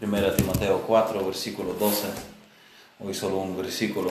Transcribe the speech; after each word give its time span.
Primera 0.00 0.34
Timoteo 0.34 0.80
4, 0.86 1.26
versículo 1.26 1.74
12. 1.74 2.06
Hoy 3.00 3.12
solo 3.12 3.36
un 3.36 3.54
versículo. 3.54 4.08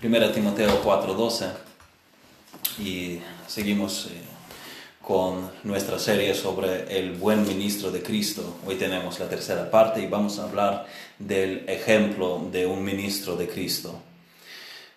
Primera 0.00 0.32
Timoteo 0.32 0.80
4, 0.82 1.12
12. 1.12 1.46
Y 2.78 3.20
seguimos 3.46 4.06
eh, 4.06 4.22
con 5.02 5.50
nuestra 5.64 5.98
serie 5.98 6.34
sobre 6.34 6.98
el 6.98 7.12
buen 7.16 7.46
ministro 7.46 7.90
de 7.90 8.02
Cristo. 8.02 8.56
Hoy 8.66 8.76
tenemos 8.76 9.20
la 9.20 9.28
tercera 9.28 9.70
parte 9.70 10.00
y 10.00 10.06
vamos 10.06 10.38
a 10.38 10.44
hablar 10.44 10.86
del 11.18 11.68
ejemplo 11.68 12.48
de 12.50 12.64
un 12.64 12.82
ministro 12.82 13.36
de 13.36 13.48
Cristo. 13.50 14.00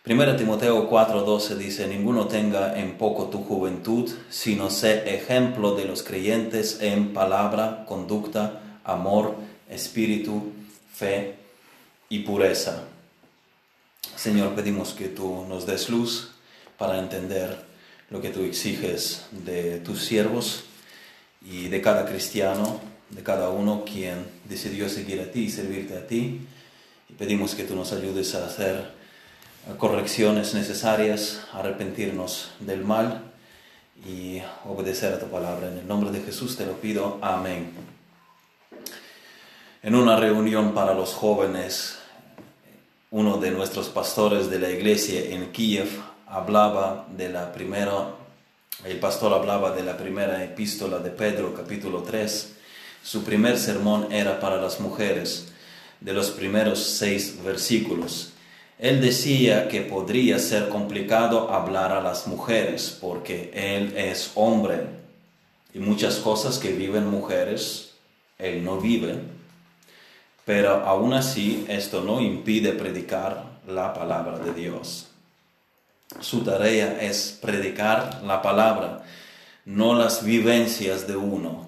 Primera 0.04 0.36
Timoteo 0.36 0.90
4:12 0.90 1.58
dice, 1.58 1.88
ninguno 1.88 2.28
tenga 2.28 2.80
en 2.80 2.98
poco 2.98 3.26
tu 3.26 3.44
juventud, 3.44 4.10
sino 4.32 4.72
sé 4.72 5.14
ejemplo 5.14 5.76
de 5.76 5.86
los 5.86 6.02
creyentes 6.02 6.80
en 6.82 7.14
palabra, 7.14 7.86
conducta, 7.88 8.80
amor, 8.84 9.36
espíritu, 9.70 10.54
fe 10.92 11.36
y 12.10 12.20
pureza. 12.20 12.86
Señor, 14.16 14.56
pedimos 14.56 14.94
que 14.94 15.08
tú 15.08 15.46
nos 15.48 15.68
des 15.68 15.88
luz 15.90 16.32
para 16.80 16.98
entender 16.98 17.64
lo 18.10 18.22
que 18.22 18.30
tú 18.30 18.44
exiges 18.44 19.28
de 19.32 19.82
tus 19.82 20.04
siervos 20.04 20.64
y 21.46 21.68
de 21.68 21.80
cada 21.80 22.08
cristiano, 22.08 22.82
de 23.12 23.22
cada 23.22 23.52
uno 23.52 23.86
quien 23.86 24.26
decidió 24.50 24.90
seguir 24.90 25.22
a 25.22 25.32
ti 25.32 25.42
y 25.42 25.52
servirte 25.52 25.96
a 25.96 26.08
ti. 26.08 26.42
Y 27.08 27.14
pedimos 27.14 27.54
que 27.54 27.66
tú 27.66 27.76
nos 27.76 27.94
ayudes 27.94 28.34
a 28.34 28.48
hacer 28.48 29.00
correcciones 29.78 30.54
necesarias, 30.54 31.42
arrepentirnos 31.54 32.52
del 32.60 32.84
mal 32.84 33.32
y 34.06 34.42
obedecer 34.66 35.14
a 35.14 35.20
tu 35.20 35.28
palabra. 35.28 35.68
En 35.68 35.78
el 35.78 35.88
nombre 35.88 36.12
de 36.12 36.22
Jesús 36.22 36.58
te 36.58 36.66
lo 36.66 36.74
pido. 36.74 37.20
Amén. 37.22 37.72
En 39.84 39.96
una 39.96 40.16
reunión 40.16 40.74
para 40.74 40.94
los 40.94 41.14
jóvenes, 41.14 41.98
uno 43.10 43.38
de 43.38 43.52
nuestros 43.52 43.90
pastores 43.90 44.50
de 44.50 44.60
la 44.60 44.70
iglesia 44.70 45.22
en 45.36 45.52
Kiev 45.52 45.90
hablaba 46.28 47.08
de 47.16 47.30
la 47.30 47.52
primera, 47.52 48.16
el 48.86 49.00
pastor 49.00 49.34
hablaba 49.34 49.72
de 49.72 49.84
la 49.84 49.98
primera 49.98 50.44
epístola 50.44 51.00
de 51.00 51.10
Pedro, 51.10 51.54
capítulo 51.54 52.04
3. 52.04 52.54
Su 53.04 53.24
primer 53.24 53.58
sermón 53.58 54.12
era 54.12 54.40
para 54.40 54.62
las 54.62 54.80
mujeres, 54.80 55.48
de 56.00 56.14
los 56.14 56.32
primeros 56.32 56.80
seis 56.80 57.44
versículos. 57.44 58.31
Él 58.82 59.00
decía 59.00 59.70
que 59.70 59.80
podría 59.80 60.40
ser 60.40 60.68
complicado 60.68 61.52
hablar 61.54 61.94
a 61.94 62.02
las 62.02 62.28
mujeres 62.28 62.98
porque 63.00 63.50
él 63.54 63.94
es 63.96 64.32
hombre 64.36 64.82
y 65.74 65.80
muchas 65.80 66.18
cosas 66.18 66.60
que 66.60 66.74
viven 66.74 67.08
mujeres, 67.08 67.94
él 68.38 68.66
no 68.66 68.82
vive 68.82 69.20
pero 70.46 70.86
aún 70.86 71.14
así 71.14 71.66
esto 71.70 72.02
no 72.02 72.20
impide 72.20 72.74
predicar 72.74 73.46
la 73.68 73.94
palabra 73.94 74.40
de 74.40 74.54
Dios. 74.54 75.08
Su 76.20 76.42
tarea 76.42 77.02
es 77.02 77.38
predicar 77.42 78.22
la 78.26 78.42
palabra, 78.42 79.04
no 79.66 79.94
las 79.94 80.26
vivencias 80.26 81.08
de 81.08 81.16
uno. 81.16 81.68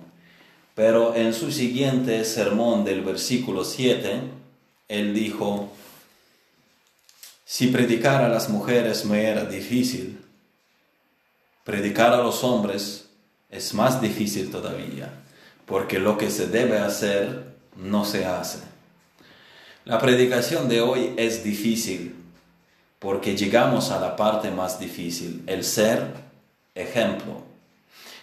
Pero 0.76 1.16
en 1.16 1.34
su 1.34 1.52
siguiente 1.52 2.26
sermón 2.26 2.84
del 2.84 3.02
versículo 3.02 3.64
7, 3.64 4.22
él 4.90 5.14
dijo, 5.14 5.70
si 7.54 7.68
predicar 7.68 8.24
a 8.24 8.30
las 8.30 8.50
mujeres 8.50 9.06
me 9.06 9.26
era 9.26 9.46
difícil, 9.46 10.20
predicar 11.64 12.12
a 12.12 12.24
los 12.24 12.44
hombres 12.44 13.10
es 13.52 13.76
más 13.76 14.02
difícil 14.02 14.50
todavía, 14.50 15.14
porque 15.68 16.00
lo 16.00 16.18
que 16.18 16.32
se 16.32 16.48
debe 16.48 16.80
hacer 16.80 17.54
no 17.76 18.06
se 18.06 18.26
hace. 18.26 18.58
La 19.86 20.00
predicación 20.00 20.68
de 20.68 20.82
hoy 20.82 21.14
es 21.16 21.44
difícil 21.44 22.16
porque 22.98 23.38
llegamos 23.38 23.92
a 23.92 24.00
la 24.00 24.16
parte 24.16 24.50
más 24.50 24.80
difícil, 24.80 25.44
el 25.46 25.64
ser 25.64 26.08
ejemplo. 26.74 27.44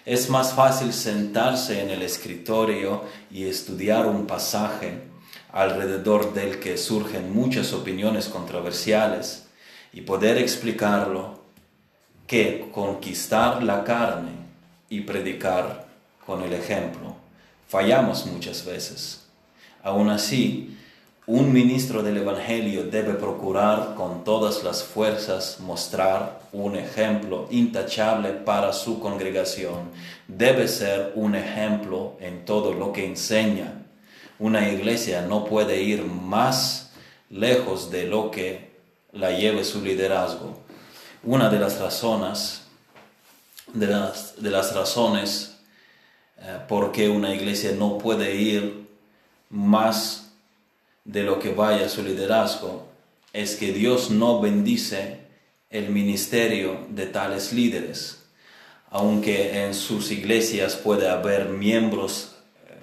Es 0.05 0.29
más 0.29 0.55
fácil 0.55 0.93
sentarse 0.93 1.81
en 1.81 1.91
el 1.91 2.03
escritorio 2.03 3.05
y 3.31 3.45
estudiar 3.45 4.07
un 4.07 4.27
pasaje 4.27 5.10
alrededor 5.53 6.33
del 6.35 6.59
que 6.61 6.77
surgen 6.77 7.33
muchas 7.35 7.73
opiniones 7.73 8.29
controversiales 8.29 9.47
y 9.93 10.03
poder 10.03 10.39
explicarlo 10.39 11.41
que 12.27 12.71
conquistar 12.73 13.63
la 13.63 13.83
carne 13.83 14.33
y 14.89 15.01
predicar 15.01 15.87
con 16.25 16.43
el 16.43 16.53
ejemplo. 16.53 17.17
Fallamos 17.69 18.27
muchas 18.27 18.65
veces. 18.65 19.27
Aún 19.83 20.11
así, 20.11 20.77
un 21.27 21.53
ministro 21.53 22.03
del 22.03 22.17
Evangelio 22.17 22.85
debe 22.85 23.15
procurar 23.15 23.95
con 23.95 24.25
todas 24.25 24.65
las 24.65 24.83
fuerzas 24.83 25.59
mostrar 25.61 26.41
un 26.53 26.77
ejemplo 26.77 27.47
intachable 27.51 28.31
para 28.31 28.73
su 28.73 28.99
congregación. 28.99 29.91
Debe 30.27 30.67
ser 30.67 31.13
un 31.15 31.37
ejemplo 31.37 32.17
en 32.21 32.45
todo 32.45 32.75
lo 32.75 32.93
que 32.93 33.07
enseña. 33.07 33.80
Una 34.41 34.71
iglesia 34.71 35.21
no 35.21 35.45
puede 35.45 35.83
ir 35.83 36.03
más 36.03 36.93
lejos 37.29 37.91
de 37.91 38.05
lo 38.05 38.31
que 38.31 38.71
la 39.13 39.33
lleve 39.33 39.65
su 39.65 39.83
liderazgo. 39.83 40.59
Una 41.23 41.51
de 41.51 41.59
las 41.59 41.79
razones, 41.79 42.63
de 43.75 43.87
las, 43.87 44.43
de 44.43 44.51
las 44.51 44.75
razones 44.75 45.59
eh, 46.39 46.59
por 46.67 46.91
qué 46.91 47.11
una 47.11 47.35
iglesia 47.35 47.73
no 47.73 47.99
puede 47.99 48.35
ir 48.37 48.87
más 49.51 50.33
de 51.05 51.23
lo 51.23 51.39
que 51.39 51.53
vaya 51.53 51.91
su 51.91 52.03
liderazgo 52.03 52.89
es 53.35 53.57
que 53.57 53.75
Dios 53.75 54.11
no 54.11 54.41
bendice 54.41 55.19
el 55.69 55.91
ministerio 55.91 56.87
de 56.89 57.07
tales 57.07 57.53
líderes. 57.53 58.23
Aunque 58.89 59.65
en 59.65 59.75
sus 59.75 60.11
iglesias 60.11 60.77
puede 60.77 61.11
haber 61.11 61.51
miembros 61.51 62.37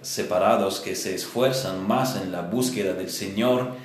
separados 0.08 0.80
que 0.80 0.96
se 0.96 1.14
esfuerzan 1.14 1.86
más 1.86 2.16
en 2.16 2.32
la 2.32 2.42
búsqueda 2.42 2.94
del 2.94 3.10
Señor, 3.10 3.76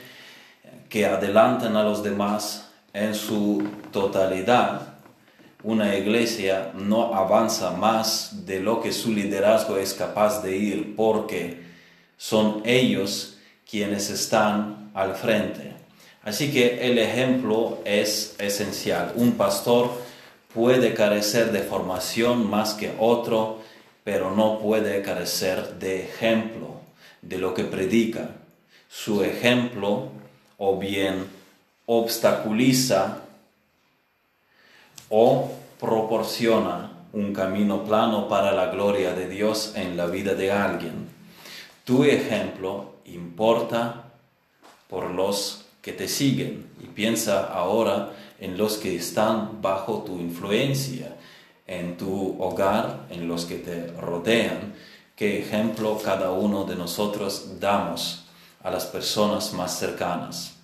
que 0.88 1.06
adelantan 1.06 1.76
a 1.76 1.82
los 1.82 2.02
demás 2.02 2.68
en 2.92 3.14
su 3.14 3.66
totalidad, 3.90 4.92
una 5.64 5.96
iglesia 5.96 6.72
no 6.74 7.14
avanza 7.14 7.70
más 7.70 8.46
de 8.46 8.60
lo 8.60 8.80
que 8.80 8.92
su 8.92 9.12
liderazgo 9.12 9.76
es 9.76 9.94
capaz 9.94 10.42
de 10.42 10.56
ir 10.56 10.96
porque 10.96 11.62
son 12.16 12.62
ellos 12.64 13.38
quienes 13.68 14.10
están 14.10 14.90
al 14.94 15.14
frente. 15.14 15.72
Así 16.24 16.52
que 16.52 16.86
el 16.86 16.98
ejemplo 16.98 17.78
es 17.84 18.36
esencial. 18.38 19.12
Un 19.16 19.32
pastor 19.32 19.90
puede 20.52 20.94
carecer 20.94 21.52
de 21.52 21.60
formación 21.60 22.48
más 22.50 22.74
que 22.74 22.92
otro, 22.98 23.61
pero 24.04 24.34
no 24.34 24.58
puede 24.58 25.02
carecer 25.02 25.78
de 25.78 26.04
ejemplo 26.04 26.80
de 27.20 27.38
lo 27.38 27.54
que 27.54 27.64
predica. 27.64 28.30
Su 28.88 29.22
ejemplo 29.22 30.08
o 30.58 30.78
bien 30.78 31.26
obstaculiza 31.86 33.22
o 35.08 35.50
proporciona 35.80 36.92
un 37.12 37.32
camino 37.32 37.84
plano 37.84 38.28
para 38.28 38.52
la 38.52 38.66
gloria 38.66 39.14
de 39.14 39.28
Dios 39.28 39.72
en 39.76 39.96
la 39.96 40.06
vida 40.06 40.34
de 40.34 40.50
alguien. 40.50 41.08
Tu 41.84 42.04
ejemplo 42.04 42.94
importa 43.04 44.04
por 44.88 45.10
los 45.10 45.66
que 45.82 45.92
te 45.92 46.08
siguen 46.08 46.66
y 46.82 46.86
piensa 46.86 47.52
ahora 47.52 48.12
en 48.38 48.56
los 48.56 48.78
que 48.78 48.96
están 48.96 49.60
bajo 49.60 50.02
tu 50.04 50.18
influencia, 50.18 51.16
en 51.66 51.96
tu 51.96 52.36
hogar, 52.42 53.06
en 53.10 53.28
los 53.28 53.44
que 53.44 53.56
te 53.56 53.86
rodean. 53.92 54.74
¿Qué 55.16 55.38
ejemplo 55.40 56.00
cada 56.02 56.30
uno 56.32 56.64
de 56.64 56.76
nosotros 56.76 57.60
damos 57.60 58.24
a 58.62 58.70
las 58.70 58.86
personas 58.86 59.52
más 59.52 59.78
cercanas? 59.78 60.54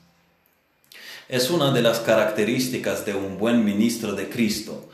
Es 1.29 1.51
una 1.51 1.73
de 1.73 1.83
las 1.83 2.01
características 2.01 3.05
de 3.05 3.15
un 3.15 3.39
buen 3.39 3.65
ministro 3.65 4.15
de 4.15 4.29
Cristo. 4.29 4.89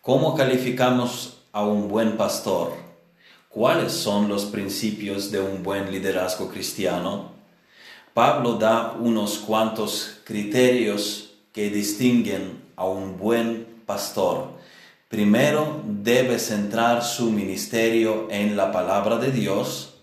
¿Cómo 0.00 0.36
calificamos 0.36 1.38
a 1.52 1.64
un 1.64 1.88
buen 1.88 2.16
pastor? 2.16 2.74
¿Cuáles 3.48 3.92
son 3.92 4.28
los 4.28 4.46
principios 4.46 5.30
de 5.30 5.40
un 5.40 5.62
buen 5.62 5.90
liderazgo 5.90 6.48
cristiano? 6.48 7.32
Pablo 8.14 8.54
da 8.54 8.92
unos 8.98 9.38
cuantos 9.38 10.20
criterios 10.24 11.34
que 11.52 11.68
distinguen 11.68 12.62
a 12.76 12.86
un 12.86 13.18
buen 13.18 13.66
pastor. 13.84 14.52
Primero, 15.12 15.82
debe 15.84 16.38
centrar 16.38 17.04
su 17.04 17.30
ministerio 17.30 18.28
en 18.30 18.56
la 18.56 18.72
palabra 18.72 19.18
de 19.18 19.30
Dios 19.30 19.98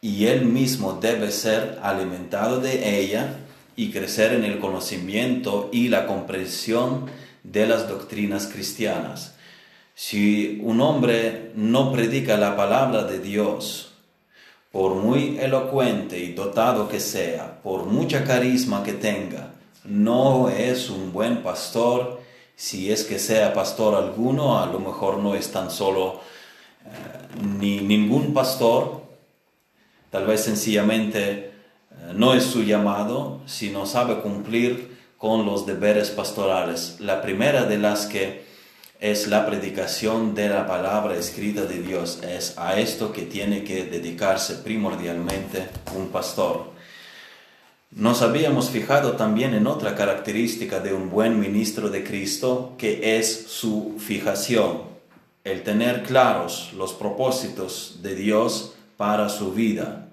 y 0.00 0.24
él 0.24 0.46
mismo 0.46 0.94
debe 0.94 1.30
ser 1.30 1.78
alimentado 1.82 2.58
de 2.58 2.98
ella 2.98 3.40
y 3.76 3.90
crecer 3.90 4.32
en 4.32 4.44
el 4.44 4.58
conocimiento 4.58 5.68
y 5.70 5.88
la 5.88 6.06
comprensión 6.06 7.10
de 7.42 7.66
las 7.66 7.90
doctrinas 7.90 8.46
cristianas. 8.46 9.34
Si 9.94 10.62
un 10.62 10.80
hombre 10.80 11.50
no 11.54 11.92
predica 11.92 12.38
la 12.38 12.56
palabra 12.56 13.04
de 13.04 13.18
Dios, 13.18 13.92
por 14.70 14.94
muy 14.94 15.36
elocuente 15.40 16.18
y 16.18 16.32
dotado 16.32 16.88
que 16.88 17.00
sea, 17.00 17.60
por 17.62 17.84
mucha 17.84 18.24
carisma 18.24 18.82
que 18.82 18.94
tenga, 18.94 19.52
no 19.84 20.48
es 20.48 20.88
un 20.88 21.12
buen 21.12 21.42
pastor. 21.42 22.21
Si 22.62 22.92
es 22.92 23.02
que 23.02 23.18
sea 23.18 23.52
pastor 23.54 23.96
alguno, 23.96 24.62
a 24.62 24.66
lo 24.66 24.78
mejor 24.78 25.18
no 25.18 25.34
es 25.34 25.50
tan 25.50 25.68
solo 25.68 26.20
eh, 26.84 27.42
ni 27.58 27.80
ningún 27.80 28.32
pastor, 28.32 29.02
tal 30.10 30.26
vez 30.26 30.42
sencillamente 30.42 31.22
eh, 31.22 31.50
no 32.14 32.34
es 32.34 32.44
su 32.44 32.62
llamado, 32.62 33.40
sino 33.46 33.84
sabe 33.84 34.20
cumplir 34.20 34.96
con 35.18 35.44
los 35.44 35.66
deberes 35.66 36.10
pastorales. 36.10 36.98
La 37.00 37.20
primera 37.20 37.64
de 37.64 37.78
las 37.78 38.06
que 38.06 38.44
es 39.00 39.26
la 39.26 39.44
predicación 39.44 40.36
de 40.36 40.48
la 40.48 40.64
palabra 40.68 41.16
escrita 41.16 41.62
de 41.62 41.82
Dios. 41.82 42.20
Es 42.22 42.56
a 42.58 42.78
esto 42.78 43.12
que 43.12 43.22
tiene 43.22 43.64
que 43.64 43.86
dedicarse 43.86 44.54
primordialmente 44.54 45.68
un 45.96 46.10
pastor. 46.10 46.71
Nos 47.94 48.22
habíamos 48.22 48.70
fijado 48.70 49.16
también 49.16 49.52
en 49.52 49.66
otra 49.66 49.94
característica 49.94 50.80
de 50.80 50.94
un 50.94 51.10
buen 51.10 51.38
ministro 51.38 51.90
de 51.90 52.02
Cristo, 52.02 52.72
que 52.78 53.18
es 53.18 53.48
su 53.48 53.96
fijación, 53.98 54.84
el 55.44 55.62
tener 55.62 56.02
claros 56.02 56.72
los 56.74 56.94
propósitos 56.94 57.98
de 58.00 58.14
Dios 58.14 58.72
para 58.96 59.28
su 59.28 59.52
vida, 59.52 60.08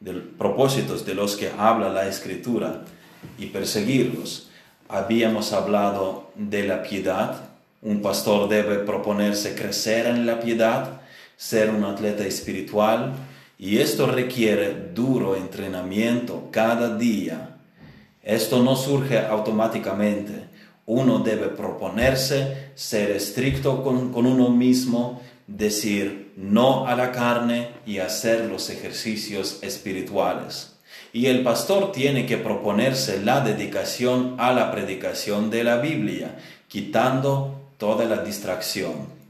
de 0.00 0.14
propósitos 0.14 1.04
de 1.04 1.14
los 1.14 1.36
que 1.36 1.50
habla 1.58 1.90
la 1.90 2.08
Escritura 2.08 2.86
y 3.36 3.46
perseguirlos. 3.48 4.48
Habíamos 4.88 5.52
hablado 5.52 6.32
de 6.36 6.66
la 6.66 6.82
piedad, 6.82 7.50
un 7.82 8.00
pastor 8.00 8.48
debe 8.48 8.76
proponerse 8.78 9.54
crecer 9.54 10.06
en 10.06 10.24
la 10.24 10.40
piedad, 10.40 11.02
ser 11.36 11.68
un 11.68 11.84
atleta 11.84 12.24
espiritual, 12.24 13.12
y 13.62 13.76
esto 13.76 14.06
requiere 14.06 14.74
duro 14.94 15.36
entrenamiento 15.36 16.48
cada 16.50 16.96
día. 16.96 17.58
Esto 18.22 18.62
no 18.62 18.74
surge 18.74 19.18
automáticamente. 19.18 20.48
Uno 20.86 21.18
debe 21.18 21.48
proponerse 21.48 22.70
ser 22.74 23.10
estricto 23.10 23.84
con, 23.84 24.14
uno 24.14 24.48
mismo, 24.48 25.20
decir 25.46 26.32
no 26.38 26.86
a 26.86 26.96
la 26.96 27.12
carne 27.12 27.68
y 27.84 27.98
hacer 27.98 28.46
los 28.46 28.70
ejercicios 28.70 29.58
espirituales. 29.60 30.78
Y 31.12 31.26
el 31.26 31.42
pastor 31.42 31.92
tiene 31.92 32.24
que 32.24 32.38
proponerse 32.38 33.22
la 33.22 33.42
dedicación 33.42 34.36
a 34.38 34.54
la 34.54 34.72
predicación 34.72 35.50
de 35.50 35.64
la 35.64 35.76
Biblia, 35.76 36.38
quitando 36.66 37.60
toda 37.76 38.06
la 38.06 38.22
distracción. 38.22 39.20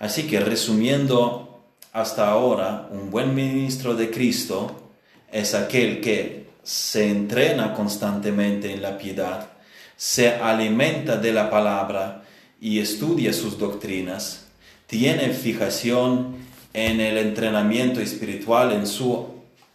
Así 0.00 0.26
que 0.26 0.40
resumiendo 0.40 1.47
hasta 1.92 2.28
ahora, 2.28 2.88
un 2.90 3.10
buen 3.10 3.34
ministro 3.34 3.94
de 3.94 4.10
Cristo 4.10 4.92
es 5.32 5.54
aquel 5.54 6.00
que 6.00 6.48
se 6.62 7.08
entrena 7.08 7.72
constantemente 7.74 8.72
en 8.72 8.82
la 8.82 8.98
piedad, 8.98 9.48
se 9.96 10.34
alimenta 10.34 11.16
de 11.16 11.32
la 11.32 11.50
palabra 11.50 12.22
y 12.60 12.78
estudia 12.78 13.32
sus 13.32 13.58
doctrinas, 13.58 14.46
tiene 14.86 15.30
fijación 15.30 16.36
en 16.74 17.00
el 17.00 17.16
entrenamiento 17.16 18.00
espiritual, 18.00 18.72
en 18.72 18.86
su 18.86 19.26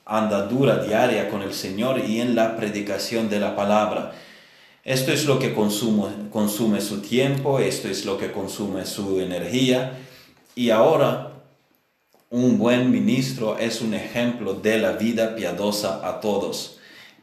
andadura 0.05 0.83
diaria 0.83 1.29
con 1.29 1.41
el 1.41 1.53
Señor 1.53 1.99
y 2.07 2.21
en 2.21 2.35
la 2.35 2.55
predicación 2.55 3.29
de 3.29 3.39
la 3.39 3.55
palabra. 3.55 4.13
Esto 4.83 5.11
es 5.11 5.25
lo 5.25 5.39
que 5.39 5.53
consume, 5.53 6.29
consume 6.29 6.81
su 6.81 7.01
tiempo, 7.01 7.59
esto 7.59 7.87
es 7.87 8.05
lo 8.05 8.17
que 8.17 8.31
consume 8.31 8.85
su 8.85 9.19
energía. 9.19 9.93
Y 10.55 10.71
ahora 10.71 11.32
un 12.33 12.57
buen 12.57 12.89
ministro 12.89 13.59
es 13.59 13.79
un 13.81 13.93
ejemplo 13.93 14.55
de 14.55 14.79
la 14.79 14.93
vida 14.93 15.35
piadosa 15.35 16.01
a 16.03 16.19
todos. 16.19 16.79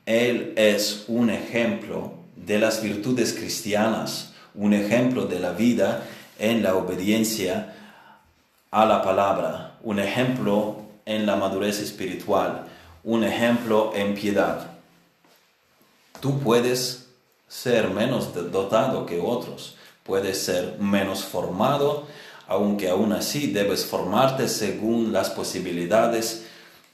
Él 0.07 0.53
es 0.55 1.07
un 1.09 1.31
ejemplo 1.31 2.13
de 2.37 2.61
las 2.61 2.81
virtudes 2.81 3.33
cristianas, 3.33 4.35
un 4.55 4.73
ejemplo 4.73 5.27
de 5.27 5.41
la 5.41 5.51
vida 5.51 6.05
en 6.39 6.63
la 6.63 6.77
obediencia 6.77 7.75
a 8.71 8.87
la 8.87 9.03
palabra, 9.03 9.79
un 9.83 9.99
ejemplo 9.99 10.77
en 11.07 11.27
la 11.27 11.35
madurez 11.35 11.81
espiritual, 11.81 12.67
un 13.03 13.25
ejemplo 13.25 13.91
en 13.97 14.15
piedad. 14.15 14.71
Tú 16.21 16.39
puedes 16.39 17.09
ser 17.49 17.91
menos 17.91 18.33
dotado 18.53 19.07
que 19.07 19.19
otros, 19.19 19.75
puedes 20.05 20.41
ser 20.41 20.77
menos 20.79 21.25
formado, 21.25 22.07
aunque 22.51 22.91
aún 22.91 23.13
así 23.13 23.47
debes 23.47 23.87
formarte 23.87 24.49
según 24.49 25.13
las 25.13 25.31
posibilidades 25.31 26.47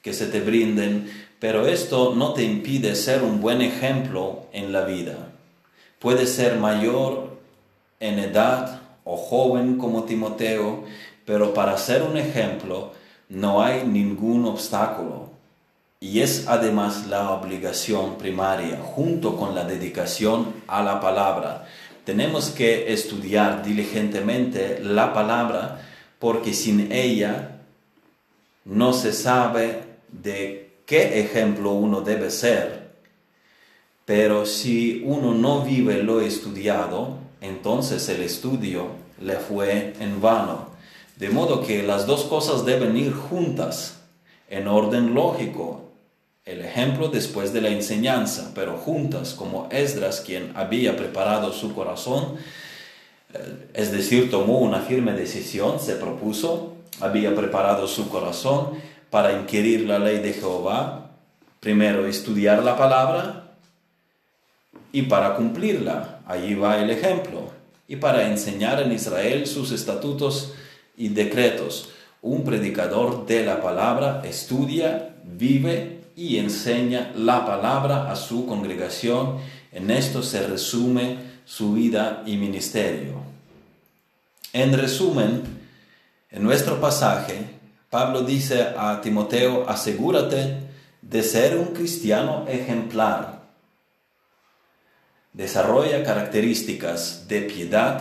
que 0.02 0.12
se 0.12 0.26
te 0.26 0.40
brinden, 0.40 1.10
pero 1.40 1.66
esto 1.66 2.14
no 2.14 2.34
te 2.34 2.44
impide 2.44 2.94
ser 2.94 3.22
un 3.22 3.40
buen 3.40 3.62
ejemplo 3.62 4.44
en 4.52 4.70
la 4.70 4.82
vida. 4.82 5.32
Puedes 5.98 6.34
ser 6.34 6.58
mayor 6.58 7.38
en 8.00 8.18
edad 8.18 8.82
o 9.04 9.16
joven 9.16 9.78
como 9.78 10.04
Timoteo, 10.04 10.84
pero 11.24 11.54
para 11.54 11.78
ser 11.78 12.02
un 12.02 12.18
ejemplo 12.18 12.92
no 13.30 13.62
hay 13.62 13.82
ningún 13.84 14.44
obstáculo. 14.44 15.30
Y 16.00 16.20
es 16.20 16.46
además 16.48 17.06
la 17.06 17.30
obligación 17.30 18.18
primaria, 18.18 18.78
junto 18.82 19.38
con 19.38 19.54
la 19.54 19.64
dedicación 19.64 20.52
a 20.66 20.82
la 20.82 21.00
palabra. 21.00 21.66
Tenemos 22.06 22.50
que 22.50 22.92
estudiar 22.92 23.64
diligentemente 23.64 24.78
la 24.80 25.12
palabra 25.12 25.84
porque 26.20 26.54
sin 26.54 26.92
ella 26.92 27.62
no 28.64 28.92
se 28.92 29.12
sabe 29.12 29.82
de 30.12 30.70
qué 30.86 31.18
ejemplo 31.18 31.72
uno 31.72 32.02
debe 32.02 32.30
ser. 32.30 32.92
Pero 34.04 34.46
si 34.46 35.02
uno 35.04 35.34
no 35.34 35.62
vive 35.62 36.00
lo 36.04 36.20
estudiado, 36.20 37.18
entonces 37.40 38.08
el 38.08 38.22
estudio 38.22 38.86
le 39.20 39.38
fue 39.38 39.94
en 39.98 40.20
vano. 40.20 40.70
De 41.16 41.28
modo 41.30 41.66
que 41.66 41.82
las 41.82 42.06
dos 42.06 42.22
cosas 42.22 42.64
deben 42.64 42.96
ir 42.96 43.14
juntas, 43.14 43.98
en 44.48 44.68
orden 44.68 45.12
lógico, 45.12 45.85
el 46.46 46.60
ejemplo 46.60 47.08
después 47.08 47.52
de 47.52 47.60
la 47.60 47.70
enseñanza, 47.70 48.52
pero 48.54 48.76
juntas 48.76 49.34
como 49.34 49.68
Esdras, 49.72 50.22
quien 50.24 50.52
había 50.54 50.96
preparado 50.96 51.52
su 51.52 51.74
corazón, 51.74 52.36
eh, 53.34 53.68
es 53.74 53.90
decir, 53.90 54.30
tomó 54.30 54.60
una 54.60 54.80
firme 54.80 55.12
decisión, 55.12 55.80
se 55.80 55.96
propuso, 55.96 56.76
había 57.00 57.34
preparado 57.34 57.88
su 57.88 58.08
corazón 58.08 58.78
para 59.10 59.32
inquirir 59.32 59.88
la 59.88 59.98
ley 59.98 60.20
de 60.20 60.32
Jehová, 60.34 61.10
primero 61.58 62.06
estudiar 62.06 62.62
la 62.62 62.76
palabra 62.76 63.50
y 64.92 65.02
para 65.02 65.34
cumplirla, 65.34 66.20
allí 66.26 66.54
va 66.54 66.80
el 66.80 66.90
ejemplo, 66.90 67.50
y 67.88 67.96
para 67.96 68.28
enseñar 68.28 68.80
en 68.80 68.92
Israel 68.92 69.48
sus 69.48 69.72
estatutos 69.72 70.54
y 70.96 71.08
decretos. 71.08 71.90
Un 72.22 72.44
predicador 72.44 73.26
de 73.26 73.44
la 73.44 73.60
palabra 73.60 74.22
estudia, 74.24 75.16
vive 75.24 75.95
y 76.16 76.38
enseña 76.38 77.12
la 77.14 77.44
palabra 77.44 78.10
a 78.10 78.16
su 78.16 78.46
congregación. 78.46 79.38
En 79.70 79.90
esto 79.90 80.22
se 80.22 80.46
resume 80.46 81.18
su 81.44 81.74
vida 81.74 82.22
y 82.26 82.38
ministerio. 82.38 83.22
En 84.54 84.72
resumen, 84.72 85.42
en 86.30 86.42
nuestro 86.42 86.80
pasaje, 86.80 87.44
Pablo 87.90 88.22
dice 88.22 88.62
a 88.76 89.00
Timoteo, 89.02 89.68
asegúrate 89.68 90.56
de 91.02 91.22
ser 91.22 91.58
un 91.58 91.74
cristiano 91.74 92.46
ejemplar. 92.48 93.42
Desarrolla 95.34 96.02
características 96.02 97.28
de 97.28 97.42
piedad 97.42 98.00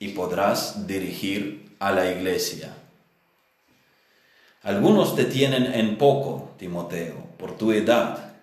y 0.00 0.08
podrás 0.08 0.88
dirigir 0.88 1.76
a 1.78 1.92
la 1.92 2.10
iglesia. 2.10 2.74
Algunos 4.62 5.14
te 5.14 5.24
tienen 5.24 5.72
en 5.72 5.96
poco, 5.96 6.50
Timoteo, 6.58 7.25
por 7.38 7.56
tu 7.56 7.72
edad, 7.72 8.34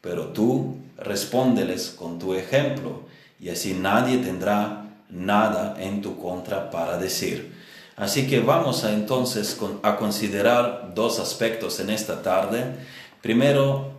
pero 0.00 0.28
tú 0.28 0.76
respóndeles 0.98 1.90
con 1.90 2.18
tu 2.18 2.34
ejemplo, 2.34 3.02
y 3.38 3.50
así 3.50 3.74
nadie 3.74 4.18
tendrá 4.18 4.86
nada 5.10 5.76
en 5.78 6.02
tu 6.02 6.18
contra 6.18 6.70
para 6.70 6.98
decir. 6.98 7.54
Así 7.96 8.26
que 8.26 8.40
vamos 8.40 8.84
a 8.84 8.92
entonces 8.92 9.58
a 9.82 9.96
considerar 9.96 10.92
dos 10.94 11.18
aspectos 11.18 11.80
en 11.80 11.90
esta 11.90 12.22
tarde. 12.22 12.76
Primero, 13.22 13.92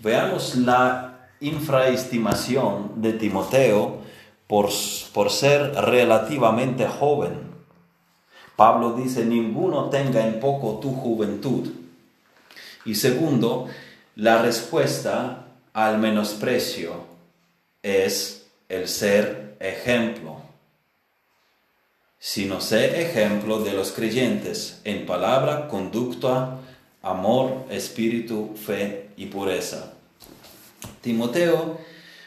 veamos 0.00 0.56
la 0.56 1.28
infraestimación 1.40 3.00
de 3.02 3.12
Timoteo 3.12 3.98
por, 4.46 4.70
por 5.12 5.30
ser 5.30 5.74
relativamente 5.74 6.86
joven 6.86 7.54
Pablo 8.56 8.92
dice, 8.92 9.24
ninguno 9.24 9.90
tenga 9.90 10.26
en 10.26 10.38
poco 10.38 10.78
tu 10.80 10.92
juventud. 10.92 11.70
Y 12.84 12.94
segundo, 12.94 13.66
la 14.16 14.40
respuesta 14.42 15.46
al 15.72 15.98
menosprecio 15.98 17.04
es 17.82 18.46
el 18.68 18.88
ser 18.88 19.56
ejemplo. 19.60 20.40
Si 22.18 22.46
no 22.46 22.60
sé 22.60 23.02
ejemplo 23.02 23.58
de 23.58 23.72
los 23.72 23.92
creyentes 23.92 24.80
en 24.84 25.04
palabra, 25.04 25.68
conducta 25.68 26.58
amor, 27.02 27.66
espíritu, 27.70 28.54
fe 28.56 29.10
y 29.16 29.26
pureza. 29.26 29.92
Timoteo, 31.02 31.78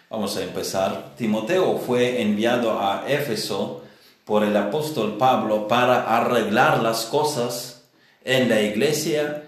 vamos 0.09 0.37
a 0.37 0.43
empezar, 0.43 1.15
Timoteo 1.17 1.79
fue 1.79 2.21
enviado 2.21 2.79
a 2.79 3.05
Éfeso 3.07 3.83
por 4.23 4.43
el 4.43 4.55
apóstol 4.55 5.17
Pablo 5.17 5.67
para 5.67 6.17
arreglar 6.17 6.83
las 6.83 7.05
cosas 7.05 7.85
en 8.23 8.49
la 8.49 8.61
iglesia 8.61 9.46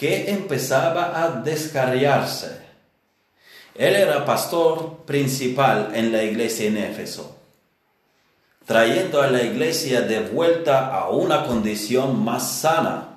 que 0.00 0.30
empezaba 0.30 1.22
a 1.22 1.28
descarriarse. 1.42 2.58
Él 3.74 3.96
era 3.96 4.24
pastor 4.24 5.04
principal 5.04 5.90
en 5.94 6.10
la 6.10 6.22
iglesia 6.22 6.68
en 6.68 6.78
Éfeso, 6.78 7.36
trayendo 8.64 9.20
a 9.20 9.26
la 9.26 9.42
iglesia 9.42 10.00
de 10.00 10.20
vuelta 10.20 10.86
a 10.86 11.10
una 11.10 11.44
condición 11.44 12.24
más 12.24 12.50
sana. 12.50 13.08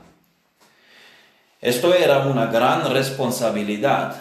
Esto 1.62 1.94
era 1.94 2.28
una 2.28 2.48
gran 2.48 2.92
responsabilidad. 2.92 4.18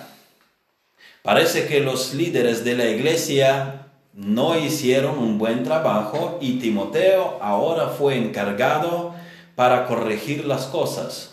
Parece 1.22 1.66
que 1.66 1.80
los 1.80 2.14
líderes 2.14 2.64
de 2.64 2.76
la 2.76 2.84
iglesia 2.84 3.88
no 4.12 4.56
hicieron 4.56 5.18
un 5.18 5.36
buen 5.36 5.64
trabajo 5.64 6.38
y 6.40 6.60
Timoteo 6.60 7.38
ahora 7.42 7.88
fue 7.88 8.16
encargado 8.16 9.16
para 9.56 9.86
corregir 9.86 10.44
las 10.46 10.66
cosas. 10.66 11.31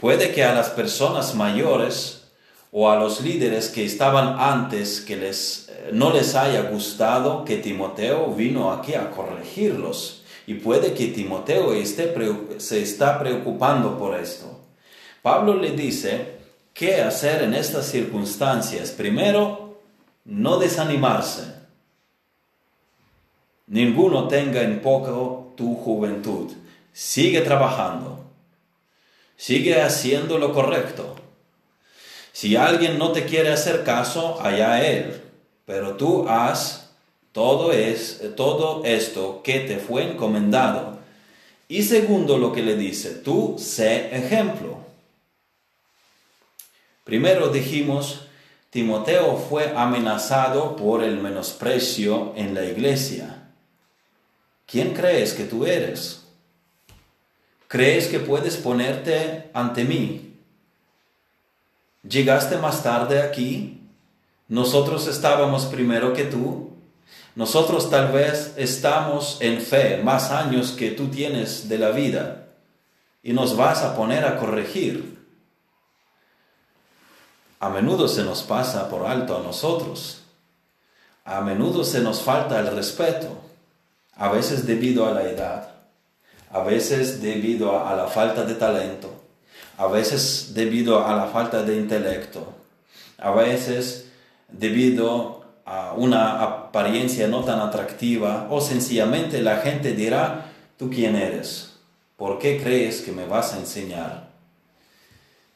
Puede 0.00 0.32
que 0.32 0.44
a 0.44 0.54
las 0.54 0.70
personas 0.70 1.34
mayores 1.34 2.22
o 2.72 2.90
a 2.90 2.96
los 2.96 3.20
líderes 3.20 3.68
que 3.68 3.84
estaban 3.84 4.36
antes 4.38 5.02
que 5.02 5.16
les, 5.16 5.68
eh, 5.68 5.90
no 5.92 6.10
les 6.10 6.34
haya 6.34 6.62
gustado 6.70 7.44
que 7.44 7.58
Timoteo 7.58 8.32
vino 8.32 8.72
aquí 8.72 8.94
a 8.94 9.10
corregirlos. 9.10 10.22
Y 10.46 10.54
puede 10.54 10.94
que 10.94 11.08
Timoteo 11.08 11.74
esté, 11.74 12.14
se 12.58 12.82
está 12.82 13.18
preocupando 13.18 13.98
por 13.98 14.18
esto. 14.18 14.60
Pablo 15.20 15.54
le 15.54 15.72
dice 15.72 16.38
qué 16.72 17.02
hacer 17.02 17.42
en 17.42 17.52
estas 17.52 17.86
circunstancias. 17.86 18.92
Primero, 18.92 19.80
no 20.24 20.58
desanimarse. 20.58 21.42
Ninguno 23.66 24.28
tenga 24.28 24.62
en 24.62 24.80
poco 24.80 25.52
tu 25.56 25.74
juventud. 25.74 26.50
Sigue 26.92 27.42
trabajando. 27.42 28.29
Sigue 29.40 29.80
haciendo 29.80 30.36
lo 30.36 30.52
correcto. 30.52 31.16
Si 32.30 32.56
alguien 32.56 32.98
no 32.98 33.12
te 33.12 33.24
quiere 33.24 33.48
hacer 33.48 33.84
caso, 33.84 34.38
allá 34.38 34.86
él. 34.86 35.18
Pero 35.64 35.96
tú 35.96 36.28
haz 36.28 36.90
todo, 37.32 37.72
es, 37.72 38.20
todo 38.36 38.84
esto 38.84 39.40
que 39.42 39.60
te 39.60 39.78
fue 39.78 40.02
encomendado. 40.02 40.98
Y 41.68 41.84
segundo 41.84 42.36
lo 42.36 42.52
que 42.52 42.62
le 42.62 42.76
dice, 42.76 43.12
tú 43.12 43.56
sé 43.58 44.14
ejemplo. 44.14 44.76
Primero 47.04 47.48
dijimos, 47.48 48.26
Timoteo 48.68 49.38
fue 49.38 49.72
amenazado 49.74 50.76
por 50.76 51.02
el 51.02 51.16
menosprecio 51.16 52.34
en 52.36 52.52
la 52.52 52.66
iglesia. 52.66 53.48
¿Quién 54.66 54.92
crees 54.92 55.32
que 55.32 55.44
tú 55.44 55.64
eres? 55.64 56.19
¿Crees 57.70 58.08
que 58.08 58.18
puedes 58.18 58.56
ponerte 58.56 59.48
ante 59.54 59.84
mí? 59.84 60.36
¿Llegaste 62.02 62.56
más 62.56 62.82
tarde 62.82 63.22
aquí? 63.22 63.80
Nosotros 64.48 65.06
estábamos 65.06 65.66
primero 65.66 66.12
que 66.12 66.24
tú. 66.24 66.72
Nosotros 67.36 67.88
tal 67.88 68.10
vez 68.10 68.54
estamos 68.56 69.38
en 69.40 69.60
fe 69.60 70.02
más 70.02 70.32
años 70.32 70.72
que 70.72 70.90
tú 70.90 71.10
tienes 71.10 71.68
de 71.68 71.78
la 71.78 71.92
vida 71.92 72.48
y 73.22 73.34
nos 73.34 73.56
vas 73.56 73.84
a 73.84 73.94
poner 73.94 74.24
a 74.24 74.36
corregir. 74.36 75.24
A 77.60 77.68
menudo 77.68 78.08
se 78.08 78.24
nos 78.24 78.42
pasa 78.42 78.90
por 78.90 79.06
alto 79.06 79.38
a 79.38 79.44
nosotros. 79.44 80.24
A 81.24 81.40
menudo 81.40 81.84
se 81.84 82.00
nos 82.00 82.20
falta 82.20 82.58
el 82.58 82.74
respeto, 82.74 83.28
a 84.16 84.28
veces 84.28 84.66
debido 84.66 85.06
a 85.06 85.12
la 85.12 85.22
edad 85.22 85.79
a 86.50 86.62
veces 86.62 87.22
debido 87.22 87.86
a 87.86 87.94
la 87.94 88.06
falta 88.06 88.44
de 88.44 88.54
talento, 88.54 89.10
a 89.78 89.86
veces 89.86 90.52
debido 90.54 91.06
a 91.06 91.14
la 91.14 91.26
falta 91.26 91.62
de 91.62 91.76
intelecto, 91.76 92.52
a 93.18 93.30
veces 93.30 94.08
debido 94.48 95.44
a 95.64 95.92
una 95.92 96.42
apariencia 96.42 97.28
no 97.28 97.44
tan 97.44 97.60
atractiva 97.60 98.48
o 98.50 98.60
sencillamente 98.60 99.40
la 99.40 99.58
gente 99.58 99.92
dirá, 99.92 100.52
¿tú 100.76 100.90
quién 100.90 101.16
eres? 101.16 101.74
¿Por 102.16 102.38
qué 102.38 102.60
crees 102.60 103.00
que 103.00 103.12
me 103.12 103.26
vas 103.26 103.54
a 103.54 103.58
enseñar? 103.58 104.30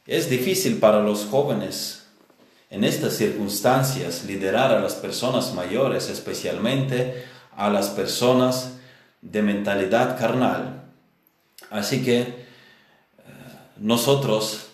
Es 0.06 0.30
difícil 0.30 0.78
para 0.78 1.00
los 1.00 1.26
jóvenes 1.26 2.06
en 2.70 2.84
estas 2.84 3.14
circunstancias 3.14 4.24
liderar 4.24 4.72
a 4.72 4.80
las 4.80 4.94
personas 4.94 5.54
mayores, 5.54 6.08
especialmente 6.08 7.24
a 7.56 7.70
las 7.70 7.88
personas 7.88 8.72
de 9.22 9.42
mentalidad 9.42 10.18
carnal. 10.18 10.83
Así 11.74 12.04
que 12.04 12.20
eh, 12.20 12.24
nosotros, 13.78 14.68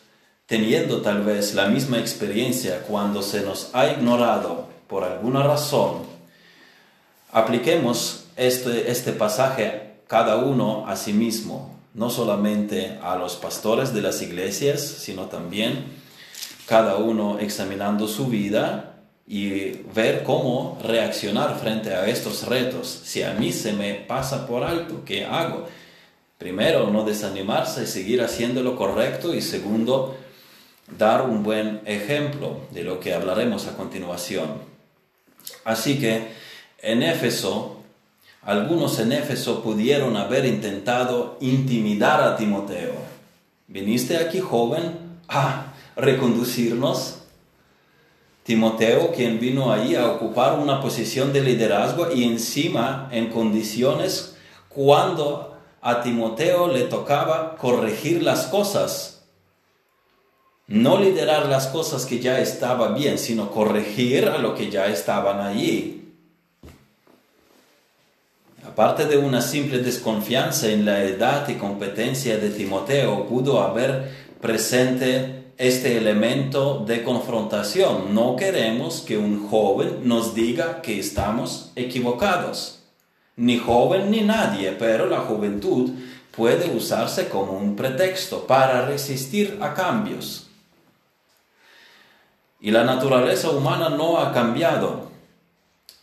teniendo 0.45 1.00
tal 1.00 1.23
vez 1.23 1.54
la 1.54 1.66
misma 1.66 1.99
experiencia 1.99 2.83
cuando 2.83 3.23
se 3.23 3.40
nos 3.40 3.71
ha 3.73 3.87
ignorado 3.87 4.69
por 4.87 5.04
alguna 5.04 5.42
razón, 5.42 6.02
apliquemos 7.33 8.26
este, 8.37 8.90
este 8.90 9.12
pasaje 9.12 10.02
cada 10.09 10.37
uno 10.37 10.87
a 10.88 10.95
sí 10.95 11.14
mismo, 11.14 11.75
no 11.95 12.11
solamente 12.11 12.99
a 13.02 13.16
los 13.16 13.37
pastores 13.37 13.95
de 13.95 14.02
las 14.02 14.21
iglesias, 14.21 14.83
sino 14.83 15.25
también 15.25 15.87
cada 16.66 16.97
uno 16.97 17.38
examinando 17.38 18.09
su 18.09 18.26
vida 18.26 18.97
y 19.26 19.71
ver 19.95 20.23
cómo 20.23 20.78
reaccionar 20.85 21.59
frente 21.59 21.95
a 21.95 22.07
estos 22.09 22.47
retos. 22.47 22.88
Si 23.04 23.23
a 23.23 23.33
mí 23.33 23.52
se 23.52 23.73
me 23.73 23.95
pasa 23.95 24.47
por 24.47 24.64
alto, 24.64 25.02
¿qué 25.07 25.25
hago? 25.25 25.66
Primero, 26.40 26.90
no 26.90 27.04
desanimarse, 27.04 27.87
seguir 27.87 28.23
haciendo 28.23 28.62
lo 28.62 28.75
correcto 28.75 29.35
y 29.35 29.42
segundo, 29.42 30.16
dar 30.97 31.20
un 31.20 31.42
buen 31.42 31.82
ejemplo 31.85 32.61
de 32.70 32.82
lo 32.82 32.99
que 32.99 33.12
hablaremos 33.12 33.66
a 33.66 33.76
continuación. 33.76 34.49
Así 35.66 36.00
que 36.00 36.28
en 36.80 37.02
Éfeso, 37.02 37.82
algunos 38.40 38.99
en 39.00 39.12
Éfeso 39.12 39.62
pudieron 39.62 40.16
haber 40.16 40.47
intentado 40.47 41.37
intimidar 41.42 42.23
a 42.23 42.37
Timoteo. 42.38 42.94
¿Viniste 43.68 44.16
aquí 44.16 44.40
joven 44.40 45.18
a 45.28 45.75
reconducirnos? 45.94 47.18
Timoteo, 48.44 49.12
quien 49.12 49.40
vino 49.40 49.75
ahí 49.75 49.94
a 49.94 50.11
ocupar 50.11 50.59
una 50.59 50.80
posición 50.80 51.35
de 51.35 51.42
liderazgo 51.42 52.11
y 52.11 52.25
encima 52.25 53.11
en 53.12 53.28
condiciones 53.28 54.37
cuando 54.70 55.50
a 55.82 56.02
Timoteo 56.02 56.68
le 56.68 56.82
tocaba 56.82 57.56
corregir 57.56 58.22
las 58.22 58.46
cosas, 58.46 59.22
no 60.66 61.00
liderar 61.00 61.46
las 61.46 61.68
cosas 61.68 62.06
que 62.06 62.20
ya 62.20 62.38
estaban 62.40 62.94
bien, 62.94 63.18
sino 63.18 63.50
corregir 63.50 64.28
a 64.28 64.38
lo 64.38 64.54
que 64.54 64.70
ya 64.70 64.87
estaban 64.87 65.40
allí. 65.40 65.96
Aparte 68.66 69.06
de 69.06 69.18
una 69.18 69.40
simple 69.40 69.78
desconfianza 69.78 70.68
en 70.68 70.84
la 70.84 71.02
edad 71.02 71.49
y 71.49 71.54
competencia 71.54 72.37
de 72.37 72.50
Timoteo, 72.50 73.26
pudo 73.26 73.60
haber 73.60 74.12
presente 74.40 75.52
este 75.56 75.96
elemento 75.96 76.84
de 76.87 77.02
confrontación. 77.02 78.14
No 78.14 78.37
queremos 78.37 79.00
que 79.00 79.18
un 79.18 79.49
joven 79.49 80.02
nos 80.04 80.34
diga 80.34 80.82
que 80.82 81.00
estamos 81.00 81.72
equivocados 81.75 82.79
ni 83.40 83.59
joven 83.59 84.11
ni 84.11 84.20
nadie, 84.20 84.73
pero 84.73 85.06
la 85.06 85.20
juventud 85.20 85.90
puede 86.37 86.70
usarse 86.76 87.30
como 87.30 87.52
un 87.52 87.75
pretexto 87.75 88.47
para 88.47 88.85
resistir 88.85 89.59
a 89.62 89.73
cambios. 89.73 90.47
Y 92.61 92.70
la 92.70 92.85
naturaleza 92.85 93.50
humana 93.50 93.88
no 93.88 94.18
ha 94.18 94.32
cambiado. 94.32 95.09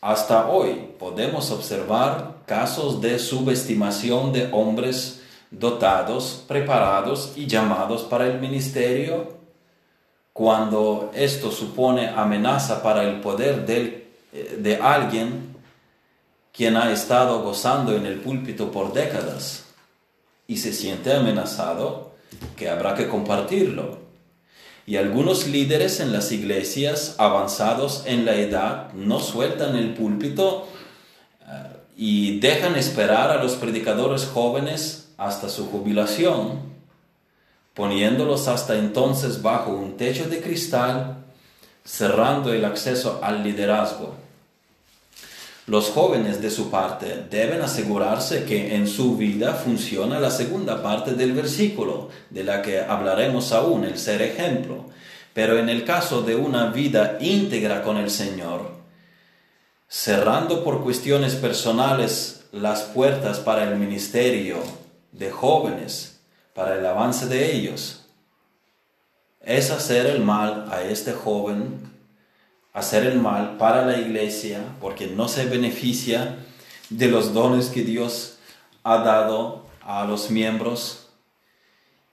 Hasta 0.01 0.47
hoy 0.47 0.89
podemos 0.97 1.51
observar 1.51 2.37
casos 2.47 3.01
de 3.01 3.19
subestimación 3.19 4.33
de 4.33 4.49
hombres 4.51 5.21
dotados, 5.51 6.43
preparados 6.47 7.33
y 7.35 7.45
llamados 7.45 8.01
para 8.01 8.25
el 8.25 8.39
ministerio, 8.39 9.37
cuando 10.33 11.11
esto 11.13 11.51
supone 11.51 12.09
amenaza 12.09 12.81
para 12.81 13.03
el 13.03 13.21
poder 13.21 13.67
de, 13.67 14.07
eh, 14.33 14.57
de 14.59 14.77
alguien 14.77 15.46
quien 16.57 16.75
ha 16.75 16.91
estado 16.91 17.43
gozando 17.43 17.95
en 17.95 18.07
el 18.07 18.19
púlpito 18.19 18.71
por 18.71 18.91
décadas 18.91 19.65
y 20.47 20.57
se 20.57 20.73
siente 20.73 21.13
amenazado, 21.13 22.13
que 22.55 22.67
habrá 22.67 22.95
que 22.95 23.07
compartirlo. 23.07 23.99
Y 24.87 24.95
algunos 24.95 25.45
líderes 25.45 25.99
en 25.99 26.11
las 26.11 26.31
iglesias 26.31 27.13
avanzados 27.19 28.03
en 28.07 28.25
la 28.25 28.35
edad 28.35 28.91
no 28.93 29.19
sueltan 29.19 29.75
el 29.75 29.93
púlpito 29.93 30.67
eh, 31.47 31.77
y 31.95 32.39
dejan 32.39 32.75
esperar 32.75 33.29
a 33.29 33.43
los 33.43 33.53
predicadores 33.53 34.25
jóvenes 34.25 35.09
hasta 35.17 35.49
su 35.49 35.69
jubilación. 35.69 36.75
poniéndolos 37.75 38.47
hasta 38.47 38.75
entonces 38.75 39.43
bajo 39.43 39.69
un 39.69 39.97
techo 39.97 40.27
de 40.27 40.41
cristal, 40.41 41.17
cerrando 41.85 42.51
el 42.51 42.65
acceso 42.65 43.19
al 43.21 43.43
liderazgo. 43.43 44.26
Los 45.67 45.89
jóvenes 45.89 46.41
de 46.41 46.49
su 46.49 46.71
parte 46.71 47.25
deben 47.29 47.61
asegurarse 47.61 48.45
que 48.45 48.73
en 48.77 48.87
su 48.87 49.17
vida 49.17 49.53
funciona 49.53 50.17
la 50.17 50.31
segunda 50.31 50.81
parte 50.81 51.13
del 51.13 51.33
versículo, 51.33 52.07
de 52.29 52.45
la 52.45 52.61
que 52.61 52.79
hablaremos 52.79 53.51
aún, 53.51 53.83
el 53.83 53.97
ser 53.97 54.21
ejemplo. 54.21 54.85
Pero 55.33 55.59
en 55.59 55.67
el 55.67 55.83
caso 55.83 56.21
de 56.21 56.37
una 56.37 56.67
vida 56.67 57.17
íntegra 57.19 57.83
con 57.83 57.97
el 57.97 58.09
Señor, 58.09 58.77
cerrando 59.89 60.63
por 60.63 60.83
cuestiones 60.83 61.35
personales 61.35 62.45
las 62.53 62.83
puertas 62.83 63.39
para 63.39 63.63
el 63.63 63.75
ministerio 63.75 64.63
de 65.11 65.31
jóvenes, 65.31 66.21
para 66.53 66.75
el 66.75 66.85
avance 66.85 67.25
de 67.25 67.53
ellos, 67.53 68.05
es 69.41 69.69
hacer 69.69 70.05
el 70.05 70.21
mal 70.21 70.69
a 70.71 70.83
este 70.83 71.11
joven 71.11 71.96
hacer 72.77 73.07
el 73.07 73.17
mal 73.17 73.57
para 73.57 73.83
la 73.83 73.97
iglesia 73.97 74.61
porque 74.79 75.07
no 75.07 75.27
se 75.27 75.47
beneficia 75.47 76.37
de 76.91 77.07
los 77.07 77.33
dones 77.33 77.69
que 77.69 77.81
Dios 77.81 78.37
ha 78.83 78.99
dado 78.99 79.65
a 79.81 80.05
los 80.05 80.29
miembros 80.29 81.07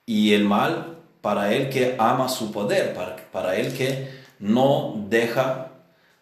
y 0.06 0.32
el 0.32 0.44
mal 0.44 0.96
para 1.20 1.52
el 1.52 1.68
que 1.68 1.96
ama 1.98 2.30
su 2.30 2.50
poder, 2.50 2.94
para, 3.30 3.56
el 3.56 3.76
que 3.76 4.10
no 4.38 5.04
deja 5.10 5.72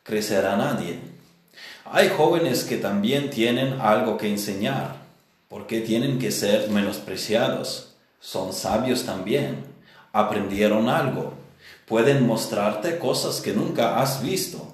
crecer 0.02 0.44
a 0.44 0.56
nadie. 0.56 0.98
Hay 1.84 2.08
jóvenes 2.08 2.64
que 2.64 2.78
también 2.78 3.30
tienen 3.30 3.80
algo 3.80 4.16
que 4.16 4.28
enseñar, 4.28 4.96
porque 5.48 5.82
tienen 5.82 6.18
que 6.18 6.32
ser 6.32 6.68
menospreciados. 6.68 7.94
Son 8.18 8.52
sabios 8.52 9.04
también, 9.04 9.64
aprendieron 10.12 10.88
algo 10.88 11.41
pueden 11.92 12.26
mostrarte 12.26 12.98
cosas 12.98 13.42
que 13.42 13.52
nunca 13.52 14.00
has 14.00 14.22
visto. 14.22 14.72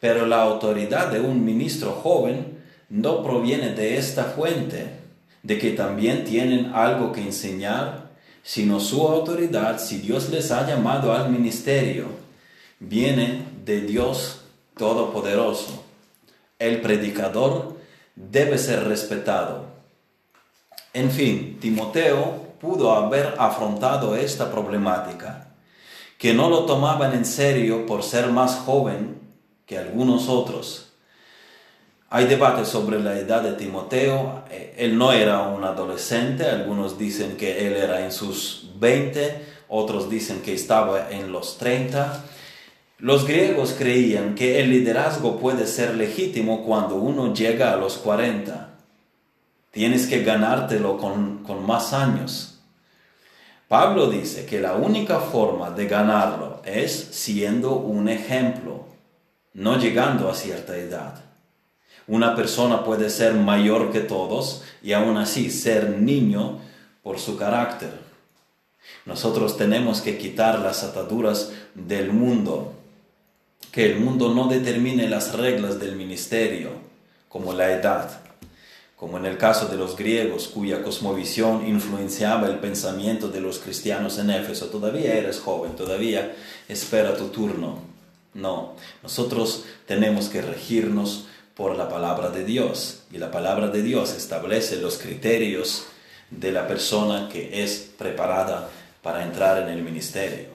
Pero 0.00 0.26
la 0.26 0.42
autoridad 0.42 1.06
de 1.06 1.20
un 1.20 1.44
ministro 1.44 1.92
joven 1.92 2.58
no 2.88 3.22
proviene 3.22 3.70
de 3.70 3.98
esta 3.98 4.24
fuente, 4.24 4.88
de 5.44 5.58
que 5.60 5.70
también 5.70 6.24
tienen 6.24 6.72
algo 6.74 7.12
que 7.12 7.20
enseñar, 7.20 8.10
sino 8.42 8.80
su 8.80 9.06
autoridad, 9.06 9.78
si 9.78 9.98
Dios 9.98 10.28
les 10.30 10.50
ha 10.50 10.66
llamado 10.66 11.12
al 11.12 11.30
ministerio, 11.30 12.06
viene 12.80 13.44
de 13.64 13.82
Dios 13.82 14.40
Todopoderoso. 14.76 15.84
El 16.58 16.80
predicador 16.80 17.76
debe 18.16 18.58
ser 18.58 18.88
respetado. 18.88 19.66
En 20.94 21.12
fin, 21.12 21.58
Timoteo 21.60 22.56
pudo 22.60 22.90
haber 22.92 23.36
afrontado 23.38 24.16
esta 24.16 24.50
problemática 24.50 25.46
que 26.20 26.34
no 26.34 26.50
lo 26.50 26.66
tomaban 26.66 27.14
en 27.14 27.24
serio 27.24 27.86
por 27.86 28.02
ser 28.02 28.26
más 28.26 28.56
joven 28.56 29.18
que 29.64 29.78
algunos 29.78 30.28
otros. 30.28 30.92
Hay 32.10 32.26
debate 32.26 32.66
sobre 32.66 33.00
la 33.00 33.18
edad 33.18 33.40
de 33.42 33.52
Timoteo. 33.52 34.44
Eh, 34.50 34.74
él 34.76 34.98
no 34.98 35.12
era 35.12 35.48
un 35.48 35.64
adolescente, 35.64 36.44
algunos 36.44 36.98
dicen 36.98 37.38
que 37.38 37.66
él 37.66 37.74
era 37.74 38.04
en 38.04 38.12
sus 38.12 38.68
20, 38.78 39.46
otros 39.68 40.10
dicen 40.10 40.42
que 40.42 40.52
estaba 40.52 41.10
en 41.10 41.32
los 41.32 41.56
30. 41.56 42.22
Los 42.98 43.26
griegos 43.26 43.74
creían 43.78 44.34
que 44.34 44.60
el 44.60 44.68
liderazgo 44.68 45.38
puede 45.38 45.66
ser 45.66 45.94
legítimo 45.94 46.66
cuando 46.66 46.96
uno 46.96 47.32
llega 47.32 47.72
a 47.72 47.76
los 47.76 47.96
40. 47.96 48.74
Tienes 49.70 50.06
que 50.06 50.22
ganártelo 50.22 50.98
con, 50.98 51.44
con 51.44 51.64
más 51.64 51.94
años. 51.94 52.49
Pablo 53.70 54.10
dice 54.10 54.46
que 54.46 54.60
la 54.60 54.74
única 54.74 55.20
forma 55.20 55.70
de 55.70 55.86
ganarlo 55.86 56.60
es 56.64 56.90
siendo 57.12 57.76
un 57.76 58.08
ejemplo, 58.08 58.86
no 59.54 59.78
llegando 59.78 60.28
a 60.28 60.34
cierta 60.34 60.76
edad. 60.76 61.20
Una 62.08 62.34
persona 62.34 62.82
puede 62.82 63.10
ser 63.10 63.34
mayor 63.34 63.92
que 63.92 64.00
todos 64.00 64.64
y 64.82 64.92
aún 64.92 65.16
así 65.16 65.52
ser 65.52 66.00
niño 66.00 66.58
por 67.04 67.20
su 67.20 67.36
carácter. 67.36 67.92
Nosotros 69.06 69.56
tenemos 69.56 70.00
que 70.00 70.18
quitar 70.18 70.58
las 70.58 70.82
ataduras 70.82 71.52
del 71.76 72.12
mundo, 72.12 72.72
que 73.70 73.86
el 73.92 74.00
mundo 74.00 74.34
no 74.34 74.48
determine 74.48 75.08
las 75.08 75.34
reglas 75.34 75.78
del 75.78 75.94
ministerio, 75.94 76.70
como 77.28 77.52
la 77.52 77.70
edad 77.70 78.29
como 79.00 79.16
en 79.16 79.24
el 79.24 79.38
caso 79.38 79.64
de 79.64 79.78
los 79.78 79.96
griegos 79.96 80.46
cuya 80.46 80.82
cosmovisión 80.82 81.66
influenciaba 81.66 82.48
el 82.48 82.58
pensamiento 82.58 83.28
de 83.28 83.40
los 83.40 83.58
cristianos 83.58 84.18
en 84.18 84.28
Éfeso. 84.28 84.66
Todavía 84.66 85.14
eres 85.14 85.40
joven, 85.40 85.74
todavía 85.74 86.36
espera 86.68 87.16
tu 87.16 87.28
turno. 87.28 87.78
No, 88.34 88.74
nosotros 89.02 89.64
tenemos 89.86 90.28
que 90.28 90.42
regirnos 90.42 91.28
por 91.54 91.76
la 91.76 91.88
palabra 91.88 92.28
de 92.28 92.44
Dios 92.44 93.04
y 93.10 93.16
la 93.16 93.30
palabra 93.30 93.68
de 93.68 93.82
Dios 93.82 94.14
establece 94.14 94.76
los 94.76 94.98
criterios 94.98 95.86
de 96.30 96.52
la 96.52 96.68
persona 96.68 97.30
que 97.32 97.64
es 97.64 97.92
preparada 97.96 98.68
para 99.00 99.24
entrar 99.24 99.62
en 99.62 99.70
el 99.70 99.82
ministerio. 99.82 100.50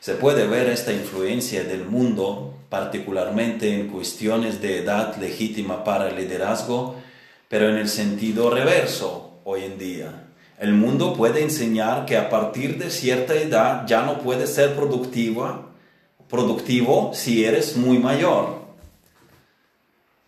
Se 0.00 0.14
puede 0.14 0.48
ver 0.48 0.68
esta 0.68 0.92
influencia 0.92 1.62
del 1.62 1.84
mundo 1.84 2.54
particularmente 2.68 3.72
en 3.72 3.86
cuestiones 3.86 4.60
de 4.60 4.78
edad 4.78 5.16
legítima 5.18 5.84
para 5.84 6.08
el 6.08 6.16
liderazgo 6.16 7.05
pero 7.48 7.68
en 7.68 7.76
el 7.76 7.88
sentido 7.88 8.50
reverso 8.50 9.40
hoy 9.44 9.64
en 9.64 9.78
día. 9.78 10.26
El 10.58 10.72
mundo 10.72 11.14
puede 11.14 11.42
enseñar 11.42 12.06
que 12.06 12.16
a 12.16 12.30
partir 12.30 12.78
de 12.78 12.90
cierta 12.90 13.34
edad 13.34 13.86
ya 13.86 14.02
no 14.02 14.20
puedes 14.20 14.54
ser 14.54 14.74
productiva, 14.74 15.66
productivo 16.28 17.12
si 17.14 17.44
eres 17.44 17.76
muy 17.76 17.98
mayor. 17.98 18.66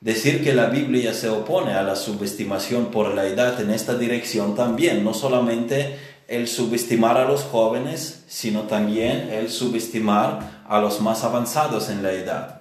Decir 0.01 0.45
que 0.45 0.55
la 0.55 0.67
Biblia 0.67 1.13
se 1.13 1.29
opone 1.29 1.73
a 1.73 1.83
la 1.83 1.97
subestimación 1.97 2.87
por 2.93 3.15
la 3.15 3.27
edad 3.27 3.61
en 3.61 3.71
esta 3.71 3.97
dirección 3.99 4.55
también, 4.55 5.03
no 5.03 5.13
solamente 5.13 5.99
el 6.29 6.47
subestimar 6.47 7.17
a 7.17 7.25
los 7.25 7.43
jóvenes, 7.43 8.23
sino 8.29 8.63
también 8.65 9.31
el 9.33 9.51
subestimar 9.51 10.63
a 10.69 10.79
los 10.79 11.01
más 11.01 11.25
avanzados 11.25 11.89
en 11.89 12.03
la 12.03 12.13
edad. 12.13 12.61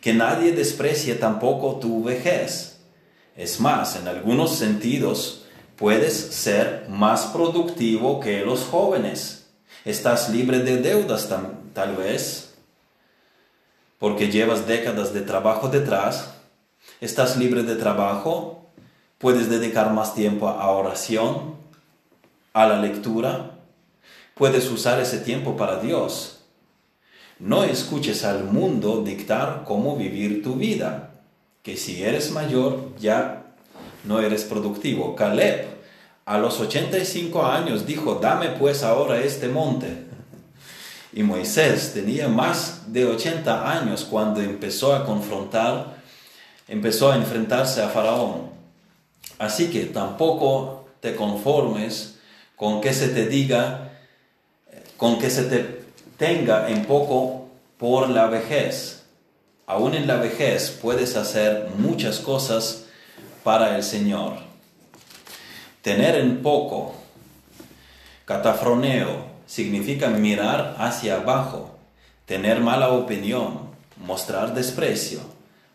Que 0.00 0.12
nadie 0.12 0.52
desprecie 0.52 1.14
tampoco 1.14 1.80
tu 1.80 2.04
vejez 2.04 2.79
es 3.36 3.60
más, 3.60 3.96
en 3.96 4.08
algunos 4.08 4.56
sentidos 4.56 5.44
puedes 5.76 6.14
ser 6.14 6.86
más 6.88 7.26
productivo 7.26 8.20
que 8.20 8.44
los 8.44 8.64
jóvenes. 8.64 9.48
Estás 9.84 10.28
libre 10.28 10.58
de 10.58 10.76
deudas 10.76 11.28
tal 11.72 11.96
vez, 11.96 12.54
porque 13.98 14.30
llevas 14.30 14.66
décadas 14.66 15.14
de 15.14 15.22
trabajo 15.22 15.68
detrás. 15.68 16.34
Estás 17.00 17.36
libre 17.36 17.62
de 17.62 17.76
trabajo, 17.76 18.66
puedes 19.18 19.48
dedicar 19.48 19.92
más 19.92 20.14
tiempo 20.14 20.48
a 20.48 20.70
oración, 20.70 21.56
a 22.52 22.66
la 22.66 22.80
lectura, 22.80 23.58
puedes 24.34 24.70
usar 24.70 25.00
ese 25.00 25.18
tiempo 25.18 25.56
para 25.56 25.80
Dios. 25.80 26.40
No 27.38 27.64
escuches 27.64 28.24
al 28.24 28.44
mundo 28.44 29.02
dictar 29.02 29.64
cómo 29.64 29.96
vivir 29.96 30.42
tu 30.42 30.56
vida 30.56 31.09
que 31.62 31.76
si 31.76 32.02
eres 32.02 32.30
mayor 32.30 32.96
ya 32.98 33.44
no 34.04 34.20
eres 34.20 34.44
productivo. 34.44 35.14
Caleb 35.14 35.66
a 36.24 36.38
los 36.38 36.60
85 36.60 37.44
años 37.44 37.86
dijo, 37.86 38.16
dame 38.16 38.50
pues 38.50 38.82
ahora 38.82 39.20
este 39.20 39.48
monte. 39.48 40.04
Y 41.12 41.22
Moisés 41.22 41.92
tenía 41.92 42.28
más 42.28 42.92
de 42.92 43.04
80 43.04 43.70
años 43.70 44.06
cuando 44.08 44.40
empezó 44.40 44.94
a 44.94 45.04
confrontar, 45.04 45.96
empezó 46.68 47.10
a 47.10 47.16
enfrentarse 47.16 47.82
a 47.82 47.88
Faraón. 47.88 48.50
Así 49.38 49.70
que 49.70 49.86
tampoco 49.86 50.86
te 51.00 51.16
conformes 51.16 52.18
con 52.54 52.80
que 52.80 52.92
se 52.92 53.08
te 53.08 53.26
diga, 53.26 53.90
con 54.96 55.18
que 55.18 55.30
se 55.30 55.44
te 55.44 55.80
tenga 56.16 56.68
en 56.70 56.84
poco 56.84 57.48
por 57.76 58.08
la 58.08 58.26
vejez 58.26 58.99
aún 59.70 59.94
en 59.94 60.08
la 60.08 60.16
vejez 60.16 60.76
puedes 60.82 61.14
hacer 61.14 61.68
muchas 61.78 62.18
cosas 62.18 62.86
para 63.44 63.76
el 63.76 63.84
Señor. 63.84 64.38
Tener 65.80 66.16
en 66.16 66.42
poco, 66.42 66.96
catafroneo, 68.24 69.26
significa 69.46 70.08
mirar 70.08 70.74
hacia 70.80 71.18
abajo, 71.18 71.78
tener 72.26 72.58
mala 72.58 72.88
opinión, 72.88 73.70
mostrar 73.96 74.54
desprecio, 74.54 75.20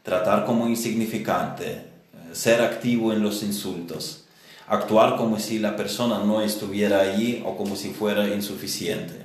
tratar 0.03 0.43
como 0.43 0.67
insignificante, 0.67 1.85
ser 2.33 2.61
activo 2.61 3.13
en 3.13 3.23
los 3.23 3.43
insultos, 3.43 4.25
actuar 4.67 5.15
como 5.15 5.39
si 5.39 5.57
la 5.57 5.77
persona 5.77 6.19
no 6.19 6.41
estuviera 6.41 6.99
allí 6.99 7.41
o 7.45 7.55
como 7.55 7.77
si 7.77 7.91
fuera 7.91 8.27
insuficiente. 8.27 9.21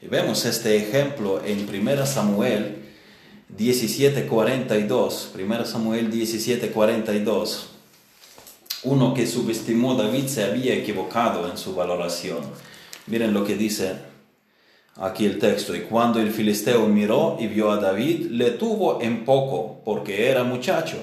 Vemos 0.00 0.46
este 0.46 0.78
ejemplo 0.78 1.44
en 1.44 1.68
1 1.68 2.06
Samuel 2.06 2.79
17:42, 3.60 5.32
1 5.34 5.64
Samuel 5.66 6.10
17:42. 6.10 7.66
Uno 8.84 9.12
que 9.12 9.26
subestimó 9.26 9.94
David 9.94 10.28
se 10.28 10.44
había 10.44 10.74
equivocado 10.74 11.46
en 11.50 11.58
su 11.58 11.74
valoración. 11.74 12.38
Miren 13.06 13.34
lo 13.34 13.44
que 13.44 13.56
dice 13.56 13.96
aquí 14.96 15.26
el 15.26 15.38
texto. 15.38 15.76
Y 15.76 15.80
cuando 15.80 16.20
el 16.20 16.30
filisteo 16.30 16.86
miró 16.86 17.36
y 17.38 17.48
vio 17.48 17.70
a 17.70 17.76
David, 17.76 18.30
le 18.30 18.52
tuvo 18.52 19.02
en 19.02 19.26
poco, 19.26 19.82
porque 19.84 20.30
era 20.30 20.42
muchacho 20.42 20.96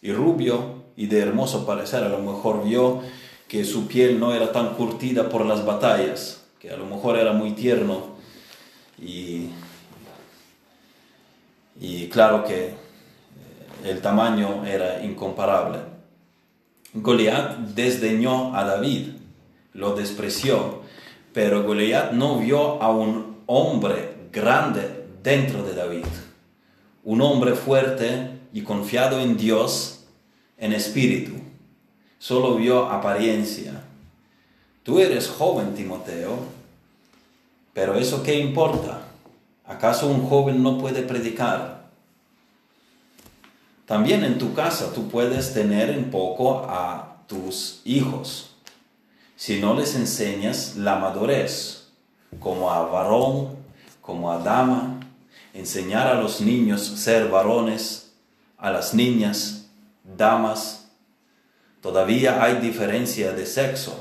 y 0.00 0.10
rubio 0.12 0.84
y 0.96 1.06
de 1.06 1.20
hermoso 1.20 1.66
parecer. 1.66 2.02
A 2.02 2.08
lo 2.08 2.20
mejor 2.20 2.64
vio 2.64 3.02
que 3.46 3.62
su 3.66 3.86
piel 3.86 4.18
no 4.18 4.32
era 4.32 4.52
tan 4.52 4.74
curtida 4.74 5.28
por 5.28 5.44
las 5.44 5.66
batallas, 5.66 6.44
que 6.58 6.70
a 6.70 6.78
lo 6.78 6.86
mejor 6.86 7.18
era 7.18 7.34
muy 7.34 7.50
tierno 7.50 8.14
y, 8.98 9.50
y 11.80 12.08
claro 12.08 12.44
que 12.44 12.66
eh, 12.66 12.74
el 13.84 14.00
tamaño 14.00 14.64
era 14.64 15.02
incomparable. 15.02 15.78
Goliat 16.92 17.58
desdeñó 17.58 18.56
a 18.56 18.64
David, 18.64 19.08
lo 19.72 19.94
despreció, 19.94 20.82
pero 21.32 21.64
Goliat 21.64 22.12
no 22.12 22.38
vio 22.38 22.80
a 22.82 22.90
un 22.90 23.38
hombre 23.46 24.28
grande 24.32 25.06
dentro 25.22 25.64
de 25.64 25.74
David, 25.74 26.06
un 27.02 27.20
hombre 27.20 27.54
fuerte 27.54 28.30
y 28.52 28.62
confiado 28.62 29.20
en 29.20 29.36
Dios 29.36 30.04
en 30.56 30.72
espíritu 30.72 31.44
solo 32.24 32.54
vio 32.54 32.86
apariencia. 32.86 33.84
Tú 34.82 34.98
eres 34.98 35.28
joven, 35.28 35.74
Timoteo, 35.74 36.38
pero 37.74 37.96
¿eso 37.96 38.22
qué 38.22 38.38
importa? 38.38 39.02
¿Acaso 39.66 40.08
un 40.08 40.28
joven 40.28 40.62
no 40.62 40.78
puede 40.78 41.02
predicar? 41.02 41.84
También 43.86 44.24
en 44.24 44.38
tu 44.38 44.54
casa 44.54 44.92
tú 44.92 45.08
puedes 45.08 45.54
tener 45.54 45.90
en 45.90 46.10
poco 46.10 46.66
a 46.68 47.18
tus 47.26 47.80
hijos. 47.84 48.54
Si 49.36 49.60
no 49.60 49.74
les 49.74 49.94
enseñas 49.94 50.76
la 50.76 50.96
madurez, 50.96 51.88
como 52.40 52.70
a 52.70 52.82
varón, 52.86 53.56
como 54.00 54.32
a 54.32 54.38
dama, 54.38 55.00
enseñar 55.52 56.06
a 56.06 56.20
los 56.20 56.40
niños 56.40 56.82
ser 56.82 57.28
varones, 57.28 58.12
a 58.58 58.70
las 58.70 58.94
niñas, 58.94 59.66
damas, 60.02 60.84
Todavía 61.84 62.42
hay 62.42 62.62
diferencia 62.62 63.32
de 63.32 63.44
sexo. 63.44 64.00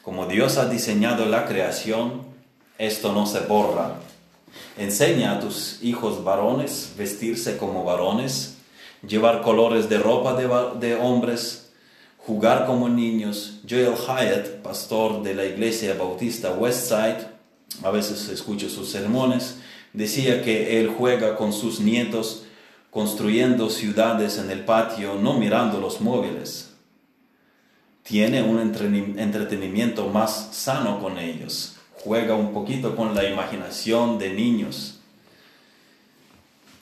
Como 0.00 0.24
Dios 0.24 0.56
ha 0.56 0.70
diseñado 0.70 1.26
la 1.26 1.44
creación, 1.44 2.22
esto 2.78 3.12
no 3.12 3.26
se 3.26 3.40
borra. 3.40 3.96
Enseña 4.76 5.32
a 5.32 5.40
tus 5.40 5.82
hijos 5.82 6.24
varones 6.24 6.92
vestirse 6.96 7.56
como 7.56 7.84
varones, 7.84 8.56
llevar 9.06 9.42
colores 9.42 9.88
de 9.88 9.98
ropa 9.98 10.34
de, 10.34 10.94
hombres, 10.96 11.70
jugar 12.18 12.66
como 12.66 12.88
niños. 12.88 13.60
Joel 13.68 13.94
Hyatt, 13.94 14.62
pastor 14.62 15.22
de 15.22 15.34
la 15.34 15.44
iglesia 15.44 15.94
bautista 15.94 16.52
Westside, 16.52 17.28
a 17.82 17.90
veces 17.90 18.28
escucho 18.28 18.68
sus 18.68 18.88
sermones, 18.90 19.58
decía 19.92 20.42
que 20.42 20.80
él 20.80 20.88
juega 20.88 21.36
con 21.36 21.52
sus 21.52 21.80
nietos 21.80 22.44
construyendo 22.90 23.70
ciudades 23.70 24.38
en 24.38 24.50
el 24.50 24.64
patio, 24.64 25.14
no 25.14 25.34
mirando 25.34 25.80
los 25.80 26.00
móviles 26.00 26.70
tiene 28.10 28.42
un 28.42 28.58
entretenimiento 28.58 30.08
más 30.08 30.48
sano 30.50 31.00
con 31.00 31.16
ellos, 31.16 31.76
juega 32.04 32.34
un 32.34 32.52
poquito 32.52 32.96
con 32.96 33.14
la 33.14 33.24
imaginación 33.24 34.18
de 34.18 34.30
niños. 34.30 35.00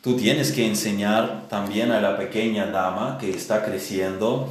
Tú 0.03 0.17
tienes 0.17 0.53
que 0.53 0.67
enseñar 0.67 1.49
también 1.49 1.91
a 1.91 2.01
la 2.01 2.17
pequeña 2.17 2.67
dama 2.67 3.19
que 3.19 3.31
está 3.31 3.65
creciendo 3.65 4.49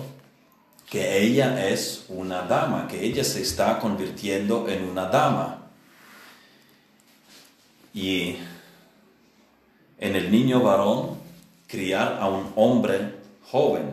que 0.89 1.21
ella 1.21 1.69
es 1.69 2.05
una 2.09 2.43
dama, 2.43 2.87
que 2.87 3.05
ella 3.05 3.23
se 3.23 3.41
está 3.41 3.79
convirtiendo 3.79 4.67
en 4.69 4.83
una 4.83 5.05
dama. 5.05 5.63
Y 7.93 8.35
en 9.99 10.15
el 10.15 10.31
niño 10.31 10.61
varón, 10.61 11.17
criar 11.67 12.19
a 12.21 12.27
un 12.27 12.51
hombre 12.55 13.15
joven. 13.49 13.91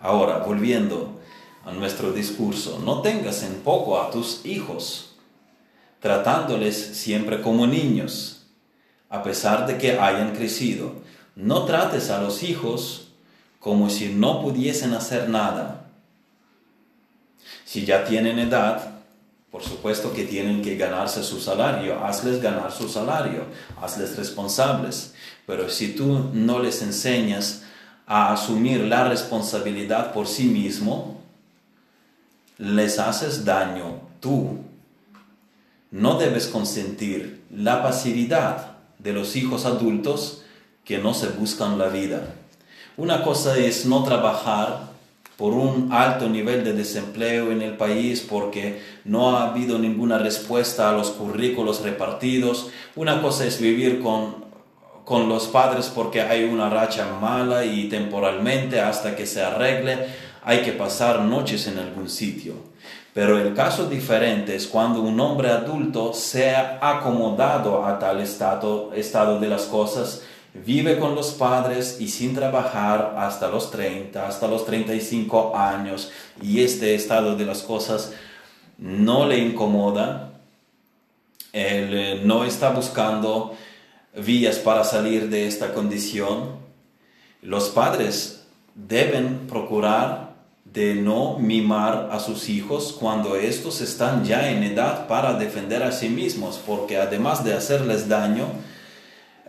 Ahora, 0.00 0.38
volviendo, 0.38 1.20
a 1.64 1.72
nuestro 1.72 2.12
discurso, 2.12 2.80
no 2.84 3.02
tengas 3.02 3.42
en 3.42 3.56
poco 3.56 4.00
a 4.00 4.10
tus 4.10 4.46
hijos, 4.46 5.09
tratándoles 6.00 6.76
siempre 6.76 7.40
como 7.42 7.66
niños, 7.66 8.46
a 9.08 9.22
pesar 9.22 9.66
de 9.66 9.78
que 9.78 9.98
hayan 9.98 10.34
crecido. 10.34 10.94
No 11.36 11.64
trates 11.64 12.10
a 12.10 12.20
los 12.20 12.42
hijos 12.42 13.08
como 13.58 13.90
si 13.90 14.08
no 14.08 14.42
pudiesen 14.42 14.94
hacer 14.94 15.28
nada. 15.28 15.86
Si 17.64 17.84
ya 17.84 18.04
tienen 18.04 18.38
edad, 18.38 18.90
por 19.50 19.62
supuesto 19.62 20.12
que 20.12 20.24
tienen 20.24 20.62
que 20.62 20.76
ganarse 20.76 21.22
su 21.22 21.40
salario, 21.40 22.04
hazles 22.04 22.40
ganar 22.40 22.72
su 22.72 22.88
salario, 22.88 23.44
hazles 23.80 24.16
responsables. 24.16 25.14
Pero 25.46 25.68
si 25.68 25.94
tú 25.94 26.30
no 26.32 26.60
les 26.60 26.82
enseñas 26.82 27.62
a 28.06 28.32
asumir 28.32 28.80
la 28.80 29.08
responsabilidad 29.08 30.12
por 30.12 30.26
sí 30.26 30.44
mismo, 30.44 31.20
les 32.58 32.98
haces 32.98 33.44
daño 33.44 34.00
tú. 34.20 34.59
No 35.90 36.18
debes 36.18 36.46
consentir 36.46 37.42
la 37.50 37.82
pasividad 37.82 38.76
de 38.98 39.12
los 39.12 39.34
hijos 39.34 39.64
adultos 39.64 40.42
que 40.84 40.98
no 40.98 41.14
se 41.14 41.28
buscan 41.28 41.78
la 41.78 41.88
vida. 41.88 42.34
Una 42.96 43.22
cosa 43.22 43.58
es 43.58 43.86
no 43.86 44.04
trabajar 44.04 44.90
por 45.36 45.54
un 45.54 45.90
alto 45.90 46.28
nivel 46.28 46.62
de 46.64 46.74
desempleo 46.74 47.50
en 47.50 47.62
el 47.62 47.76
país 47.76 48.20
porque 48.20 48.80
no 49.04 49.36
ha 49.36 49.48
habido 49.48 49.78
ninguna 49.78 50.18
respuesta 50.18 50.90
a 50.90 50.92
los 50.92 51.10
currículos 51.10 51.82
repartidos. 51.82 52.68
Una 52.94 53.22
cosa 53.22 53.46
es 53.46 53.60
vivir 53.60 54.00
con, 54.00 54.44
con 55.04 55.28
los 55.28 55.48
padres 55.48 55.90
porque 55.92 56.20
hay 56.20 56.44
una 56.44 56.68
racha 56.68 57.18
mala 57.20 57.64
y 57.64 57.88
temporalmente 57.88 58.80
hasta 58.80 59.16
que 59.16 59.26
se 59.26 59.42
arregle 59.42 60.06
hay 60.42 60.62
que 60.62 60.72
pasar 60.72 61.20
noches 61.22 61.66
en 61.66 61.78
algún 61.78 62.08
sitio. 62.08 62.69
Pero 63.12 63.38
el 63.38 63.54
caso 63.54 63.88
diferente 63.88 64.54
es 64.54 64.66
cuando 64.66 65.00
un 65.00 65.18
hombre 65.18 65.50
adulto 65.50 66.14
se 66.14 66.50
ha 66.50 66.78
acomodado 66.80 67.84
a 67.84 67.98
tal 67.98 68.20
estado, 68.20 68.92
estado 68.94 69.40
de 69.40 69.48
las 69.48 69.62
cosas, 69.62 70.22
vive 70.54 70.98
con 70.98 71.14
los 71.14 71.32
padres 71.32 71.96
y 72.00 72.08
sin 72.08 72.34
trabajar 72.34 73.14
hasta 73.18 73.48
los 73.48 73.70
30, 73.70 74.26
hasta 74.26 74.46
los 74.46 74.64
35 74.64 75.56
años, 75.56 76.10
y 76.40 76.62
este 76.62 76.94
estado 76.94 77.36
de 77.36 77.46
las 77.46 77.62
cosas 77.62 78.12
no 78.78 79.26
le 79.26 79.38
incomoda, 79.38 80.30
él 81.52 81.90
eh, 81.92 82.20
no 82.24 82.44
está 82.44 82.70
buscando 82.70 83.56
vías 84.14 84.58
para 84.58 84.84
salir 84.84 85.28
de 85.28 85.46
esta 85.46 85.74
condición. 85.74 86.60
Los 87.42 87.70
padres 87.70 88.44
deben 88.74 89.46
procurar 89.48 90.29
de 90.72 90.94
no 90.94 91.38
mimar 91.38 92.10
a 92.12 92.20
sus 92.20 92.48
hijos 92.48 92.96
cuando 92.98 93.34
estos 93.34 93.80
están 93.80 94.24
ya 94.24 94.50
en 94.50 94.62
edad 94.62 95.08
para 95.08 95.34
defender 95.34 95.82
a 95.82 95.90
sí 95.90 96.08
mismos, 96.08 96.60
porque 96.64 96.96
además 96.96 97.42
de 97.42 97.54
hacerles 97.54 98.08
daño, 98.08 98.46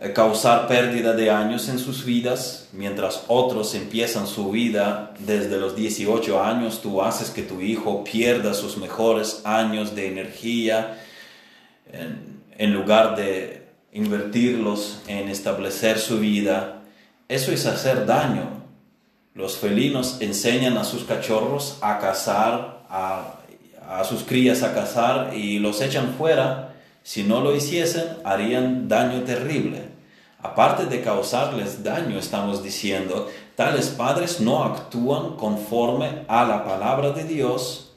eh, 0.00 0.12
causar 0.12 0.66
pérdida 0.66 1.12
de 1.12 1.30
años 1.30 1.68
en 1.68 1.78
sus 1.78 2.04
vidas, 2.04 2.68
mientras 2.72 3.24
otros 3.28 3.74
empiezan 3.76 4.26
su 4.26 4.50
vida 4.50 5.14
desde 5.20 5.58
los 5.58 5.76
18 5.76 6.42
años, 6.42 6.80
tú 6.82 7.02
haces 7.02 7.30
que 7.30 7.42
tu 7.42 7.60
hijo 7.60 8.02
pierda 8.02 8.52
sus 8.52 8.76
mejores 8.76 9.42
años 9.44 9.94
de 9.94 10.08
energía 10.08 10.98
en, 11.92 12.42
en 12.58 12.74
lugar 12.74 13.14
de 13.14 13.68
invertirlos 13.92 14.98
en 15.06 15.28
establecer 15.28 16.00
su 16.00 16.18
vida. 16.18 16.82
Eso 17.28 17.52
es 17.52 17.66
hacer 17.66 18.06
daño 18.06 18.61
los 19.34 19.56
felinos 19.56 20.18
enseñan 20.20 20.76
a 20.76 20.84
sus 20.84 21.04
cachorros 21.04 21.78
a 21.80 21.98
cazar, 21.98 22.82
a, 22.90 23.38
sus 24.04 24.22
crías 24.24 24.62
a 24.62 24.74
cazar 24.74 25.34
y 25.34 25.58
los 25.58 25.80
echan 25.80 26.14
fuera. 26.18 26.74
Si 27.02 27.24
no 27.24 27.40
lo 27.40 27.54
hiciesen, 27.56 28.04
harían 28.24 28.88
daño 28.88 29.22
terrible. 29.22 29.90
Aparte 30.42 30.86
de 30.86 31.02
causarles 31.02 31.82
daño, 31.82 32.18
estamos 32.18 32.62
diciendo, 32.62 33.28
tales 33.56 33.88
padres 33.88 34.40
no 34.40 34.64
actúan 34.64 35.36
conforme 35.36 36.24
a 36.28 36.44
la 36.44 36.64
palabra 36.64 37.12
de 37.12 37.24
Dios 37.24 37.92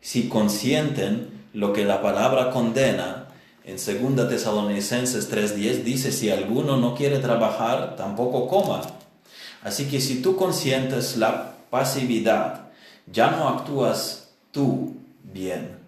si 0.00 0.28
consienten 0.28 1.46
lo 1.52 1.72
que 1.72 1.84
la 1.84 2.02
palabra 2.02 2.50
condena. 2.50 3.28
En 3.64 3.76
2 3.76 4.28
Tesalonicenses 4.28 5.30
3:10 5.30 5.82
dice, 5.82 6.12
si 6.12 6.30
alguno 6.30 6.76
no 6.76 6.94
quiere 6.94 7.18
trabajar, 7.18 7.96
tampoco 7.96 8.48
coma. 8.48 8.80
Así 9.62 9.86
que 9.86 10.00
si 10.00 10.22
tú 10.22 10.36
consientes 10.36 11.16
la 11.16 11.54
pasividad, 11.70 12.68
ya 13.06 13.30
no 13.30 13.48
actúas 13.48 14.28
tú 14.52 14.94
bien 15.22 15.78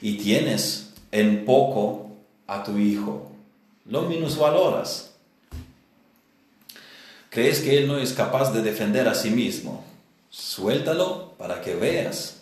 y 0.00 0.18
tienes 0.18 0.90
en 1.12 1.44
poco 1.44 2.10
a 2.46 2.64
tu 2.64 2.78
hijo, 2.78 3.30
lo 3.84 4.02
minusvaloras. 4.02 5.12
Crees 7.30 7.60
que 7.60 7.78
él 7.78 7.86
no 7.86 7.98
es 7.98 8.12
capaz 8.12 8.52
de 8.52 8.62
defender 8.62 9.08
a 9.08 9.14
sí 9.14 9.30
mismo. 9.30 9.84
Suéltalo 10.30 11.32
para 11.38 11.60
que 11.60 11.74
veas. 11.74 12.35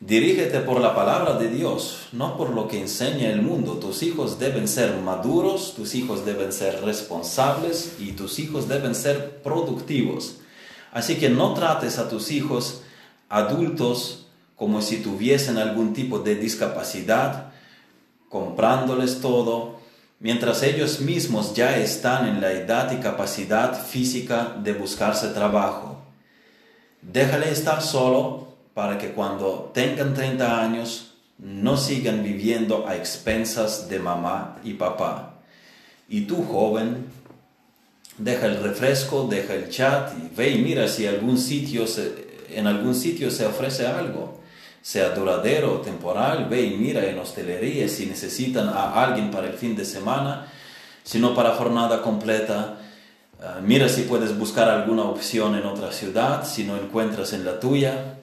Dirígete 0.00 0.60
por 0.60 0.80
la 0.80 0.94
palabra 0.94 1.34
de 1.34 1.48
Dios, 1.48 2.08
no 2.12 2.36
por 2.36 2.50
lo 2.50 2.68
que 2.68 2.80
enseña 2.80 3.30
el 3.30 3.42
mundo. 3.42 3.74
Tus 3.74 4.04
hijos 4.04 4.38
deben 4.38 4.68
ser 4.68 4.94
maduros, 4.98 5.74
tus 5.74 5.96
hijos 5.96 6.24
deben 6.24 6.52
ser 6.52 6.84
responsables 6.84 7.96
y 7.98 8.12
tus 8.12 8.38
hijos 8.38 8.68
deben 8.68 8.94
ser 8.94 9.42
productivos. 9.42 10.36
Así 10.92 11.16
que 11.16 11.28
no 11.28 11.52
trates 11.52 11.98
a 11.98 12.08
tus 12.08 12.30
hijos 12.30 12.82
adultos 13.28 14.26
como 14.54 14.82
si 14.82 14.98
tuviesen 14.98 15.58
algún 15.58 15.92
tipo 15.94 16.20
de 16.20 16.36
discapacidad, 16.36 17.52
comprándoles 18.28 19.20
todo, 19.20 19.80
mientras 20.20 20.62
ellos 20.62 21.00
mismos 21.00 21.54
ya 21.54 21.76
están 21.76 22.28
en 22.28 22.40
la 22.40 22.52
edad 22.52 22.92
y 22.92 23.00
capacidad 23.00 23.74
física 23.74 24.56
de 24.62 24.74
buscarse 24.74 25.28
trabajo. 25.28 26.02
Déjale 27.02 27.50
estar 27.50 27.82
solo 27.82 28.47
para 28.78 28.96
que 28.96 29.08
cuando 29.08 29.72
tengan 29.74 30.14
30 30.14 30.62
años 30.62 31.14
no 31.38 31.76
sigan 31.76 32.22
viviendo 32.22 32.86
a 32.86 32.94
expensas 32.94 33.88
de 33.88 33.98
mamá 33.98 34.58
y 34.62 34.74
papá. 34.74 35.34
Y 36.08 36.26
tú, 36.26 36.44
joven, 36.44 37.06
deja 38.18 38.46
el 38.46 38.62
refresco, 38.62 39.26
deja 39.28 39.54
el 39.54 39.68
chat 39.68 40.12
y 40.16 40.32
ve 40.32 40.50
y 40.50 40.62
mira 40.62 40.86
si 40.86 41.08
algún 41.08 41.38
sitio 41.38 41.86
en 42.50 42.68
algún 42.68 42.94
sitio 42.94 43.32
se 43.32 43.46
ofrece 43.46 43.84
algo, 43.84 44.38
sea 44.80 45.08
duradero 45.08 45.74
o 45.74 45.80
temporal, 45.80 46.46
ve 46.48 46.62
y 46.62 46.76
mira 46.76 47.04
en 47.04 47.18
hostelería 47.18 47.88
si 47.88 48.06
necesitan 48.06 48.68
a 48.68 49.04
alguien 49.04 49.32
para 49.32 49.48
el 49.48 49.54
fin 49.54 49.74
de 49.74 49.84
semana, 49.84 50.52
si 51.02 51.18
no 51.18 51.34
para 51.34 51.56
jornada 51.56 52.00
completa. 52.00 52.78
Ah, 53.42 53.58
mira 53.60 53.88
si 53.88 54.02
puedes 54.02 54.38
buscar 54.38 54.68
alguna 54.68 55.02
opción 55.02 55.56
en 55.56 55.66
otra 55.66 55.90
ciudad, 55.90 56.46
si 56.46 56.62
no 56.62 56.76
encuentras 56.76 57.32
en 57.32 57.44
la 57.44 57.58
tuya. 57.58 58.17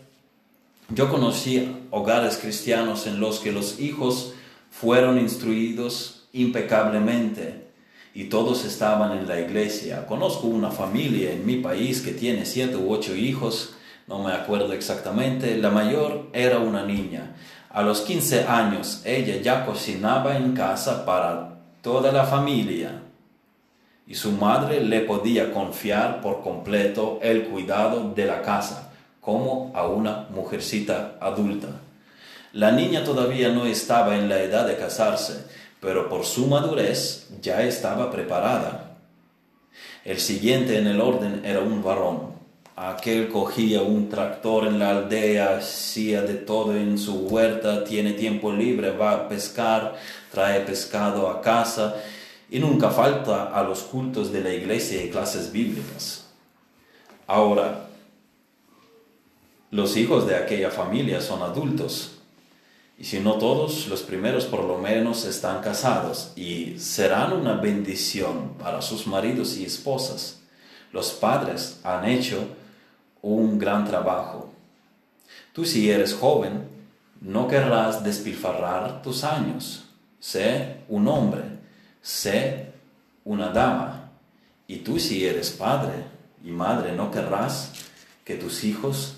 Yo 0.90 1.10
conocí 1.10 1.88
hogares 1.90 2.38
cristianos 2.38 3.08
en 3.08 3.20
los 3.20 3.40
que 3.40 3.52
los 3.52 3.80
hijos 3.80 4.34
fueron 4.70 5.18
instruidos 5.18 6.28
impecablemente 6.32 7.70
y 8.14 8.26
todos 8.26 8.66
estaban 8.66 9.18
en 9.18 9.28
la 9.28 9.40
iglesia. 9.40 10.06
Conozco 10.06 10.46
una 10.46 10.70
familia 10.70 11.32
en 11.32 11.44
mi 11.44 11.56
país 11.56 12.02
que 12.02 12.12
tiene 12.12 12.46
siete 12.46 12.76
u 12.76 12.94
ocho 12.94 13.16
hijos, 13.16 13.74
no 14.08 14.22
me 14.22 14.32
acuerdo 14.32 14.74
exactamente. 14.74 15.58
La 15.58 15.72
mayor 15.72 16.30
era 16.34 16.60
una 16.60 16.86
niña. 16.86 17.36
A 17.72 17.82
los 17.82 18.02
15 18.02 18.44
años 18.44 19.02
ella 19.06 19.42
ya 19.42 19.66
cocinaba 19.66 20.38
en 20.38 20.54
casa 20.54 21.04
para 21.04 21.62
toda 21.82 22.12
la 22.12 22.26
familia 22.26 23.02
y 24.06 24.14
su 24.14 24.34
madre 24.34 24.82
le 24.82 25.02
podía 25.02 25.52
confiar 25.52 26.22
por 26.22 26.44
completo 26.44 27.18
el 27.24 27.46
cuidado 27.46 28.14
de 28.14 28.28
la 28.28 28.44
casa 28.44 28.85
como 29.26 29.72
a 29.74 29.88
una 29.88 30.28
mujercita 30.30 31.16
adulta. 31.20 31.70
La 32.54 32.72
niña 32.72 33.04
todavía 33.04 33.50
no 33.50 33.66
estaba 33.66 34.16
en 34.16 34.30
la 34.30 34.40
edad 34.44 34.68
de 34.68 34.78
casarse, 34.78 35.46
pero 35.82 36.08
por 36.08 36.26
su 36.26 36.46
madurez 36.46 37.28
ya 37.42 37.64
estaba 37.64 38.12
preparada. 38.12 38.98
El 40.06 40.20
siguiente 40.20 40.78
en 40.78 40.86
el 40.86 41.02
orden 41.02 41.42
era 41.44 41.60
un 41.62 41.84
varón. 41.84 42.36
Aquel 42.76 43.30
cogía 43.30 43.82
un 43.82 44.10
tractor 44.10 44.68
en 44.68 44.78
la 44.78 44.92
aldea, 44.92 45.58
hacía 45.58 46.22
de 46.22 46.36
todo 46.36 46.76
en 46.76 47.00
su 47.00 47.28
huerta, 47.28 47.84
tiene 47.84 48.14
tiempo 48.14 48.52
libre, 48.52 48.92
va 48.92 49.12
a 49.12 49.28
pescar, 49.28 49.96
trae 50.32 50.60
pescado 50.60 51.30
a 51.30 51.42
casa 51.42 51.96
y 52.52 52.60
nunca 52.60 52.92
falta 52.92 53.46
a 53.46 53.64
los 53.64 53.82
cultos 53.82 54.32
de 54.32 54.42
la 54.42 54.54
iglesia 54.54 55.04
y 55.04 55.10
clases 55.10 55.52
bíblicas. 55.52 56.26
Ahora, 57.26 57.85
los 59.76 59.98
hijos 59.98 60.26
de 60.26 60.38
aquella 60.38 60.72
familia 60.72 61.20
son 61.20 61.42
adultos. 61.42 62.14
Y 62.98 63.04
si 63.04 63.20
no 63.20 63.34
todos, 63.34 63.88
los 63.90 64.04
primeros 64.04 64.46
por 64.46 64.64
lo 64.64 64.78
menos 64.78 65.26
están 65.26 65.62
casados 65.62 66.32
y 66.38 66.80
serán 66.80 67.34
una 67.34 67.56
bendición 67.56 68.54
para 68.58 68.82
sus 68.82 69.06
maridos 69.06 69.58
y 69.58 69.66
esposas. 69.66 70.40
Los 70.94 71.12
padres 71.12 71.82
han 71.84 72.06
hecho 72.06 72.48
un 73.22 73.60
gran 73.60 73.84
trabajo. 73.84 74.50
Tú 75.52 75.66
si 75.66 75.92
eres 75.92 76.14
joven, 76.14 76.70
no 77.20 77.50
querrás 77.50 78.02
despilfarrar 78.02 79.02
tus 79.02 79.26
años. 79.26 79.90
Sé 80.22 80.78
un 80.88 81.06
hombre, 81.10 81.44
sé 82.02 82.72
una 83.26 83.50
dama. 83.50 84.10
Y 84.68 84.78
tú 84.78 85.00
si 85.00 85.26
eres 85.26 85.52
padre 85.52 85.96
y 86.46 86.52
madre, 86.52 86.94
no 86.94 87.12
querrás 87.12 87.74
que 88.24 88.36
tus 88.36 88.64
hijos 88.64 89.15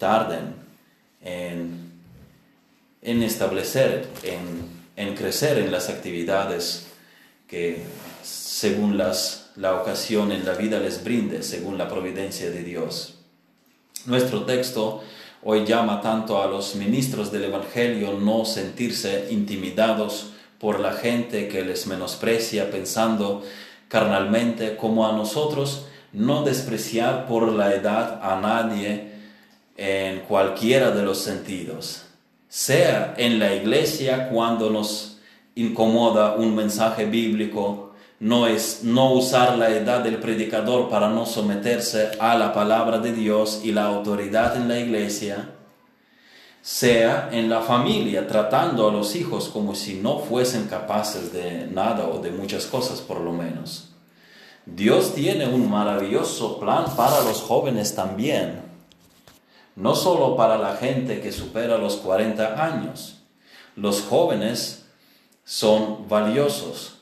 tarden 0.00 0.54
en, 1.20 1.92
establecer, 3.22 4.08
en, 4.96 5.14
crecer 5.14 5.58
en 5.58 5.70
las 5.70 5.90
actividades 5.90 6.86
que 7.46 7.82
según 8.22 8.96
las, 8.96 9.50
la 9.56 9.74
ocasión 9.74 10.32
en 10.32 10.44
la 10.46 10.54
vida 10.54 10.80
les 10.80 11.04
brinde, 11.04 11.42
según 11.42 11.76
la 11.78 11.88
providencia 11.88 12.50
de 12.50 12.64
Dios. 12.64 13.18
Nuestro 14.06 14.44
texto 14.44 15.04
hoy 15.42 15.66
llama 15.66 16.00
tanto 16.00 16.42
a 16.42 16.46
los 16.46 16.74
ministros 16.76 17.30
del 17.30 17.44
Evangelio 17.44 18.14
no 18.14 18.46
sentirse 18.46 19.28
intimidados 19.30 20.32
por 20.58 20.80
la 20.80 20.92
gente 20.92 21.48
que 21.48 21.62
les 21.62 21.86
menosprecia 21.86 22.70
pensando 22.70 23.42
carnalmente 23.88 24.76
como 24.76 25.06
a 25.06 25.12
nosotros, 25.12 25.86
no 26.12 26.42
despreciar 26.42 27.26
por 27.26 27.52
la 27.52 27.74
edad 27.74 28.20
a 28.22 28.40
nadie 28.40 29.09
en 29.80 30.20
cualquiera 30.20 30.90
de 30.90 31.02
los 31.02 31.16
sentidos, 31.16 32.02
sea 32.48 33.14
en 33.16 33.38
la 33.38 33.54
iglesia 33.54 34.28
cuando 34.28 34.68
nos 34.68 35.20
incomoda 35.54 36.34
un 36.34 36.54
mensaje 36.54 37.06
bíblico, 37.06 37.94
no 38.18 38.46
es 38.46 38.80
no 38.82 39.14
usar 39.14 39.56
la 39.56 39.70
edad 39.70 40.00
del 40.00 40.18
predicador 40.18 40.90
para 40.90 41.08
no 41.08 41.24
someterse 41.24 42.10
a 42.20 42.36
la 42.36 42.52
palabra 42.52 42.98
de 42.98 43.14
Dios 43.14 43.62
y 43.64 43.72
la 43.72 43.86
autoridad 43.86 44.54
en 44.54 44.68
la 44.68 44.78
iglesia, 44.78 45.54
sea 46.60 47.30
en 47.32 47.48
la 47.48 47.62
familia 47.62 48.28
tratando 48.28 48.86
a 48.86 48.92
los 48.92 49.16
hijos 49.16 49.48
como 49.48 49.74
si 49.74 49.94
no 49.94 50.18
fuesen 50.18 50.66
capaces 50.66 51.32
de 51.32 51.68
nada 51.68 52.06
o 52.06 52.18
de 52.18 52.30
muchas 52.32 52.66
cosas 52.66 53.00
por 53.00 53.22
lo 53.22 53.32
menos. 53.32 53.94
Dios 54.66 55.14
tiene 55.14 55.48
un 55.48 55.70
maravilloso 55.70 56.60
plan 56.60 56.84
para 56.94 57.22
los 57.22 57.40
jóvenes 57.40 57.94
también 57.94 58.69
no 59.76 59.94
solo 59.94 60.36
para 60.36 60.58
la 60.58 60.76
gente 60.76 61.20
que 61.20 61.32
supera 61.32 61.78
los 61.78 61.96
40 61.96 62.62
años. 62.62 63.22
Los 63.76 64.02
jóvenes 64.02 64.84
son 65.44 66.08
valiosos. 66.08 66.98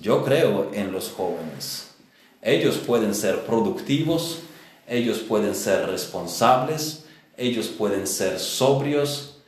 Yo 0.00 0.24
creo 0.24 0.70
en 0.72 0.92
los 0.92 1.10
jóvenes. 1.10 1.94
Ellos 2.42 2.76
pueden 2.78 3.14
ser 3.14 3.44
productivos, 3.44 4.40
ellos 4.86 5.18
pueden 5.18 5.54
ser 5.54 5.86
responsables, 5.86 7.04
ellos 7.36 7.68
pueden 7.68 8.06
ser 8.06 8.38
sobrios 8.38 9.38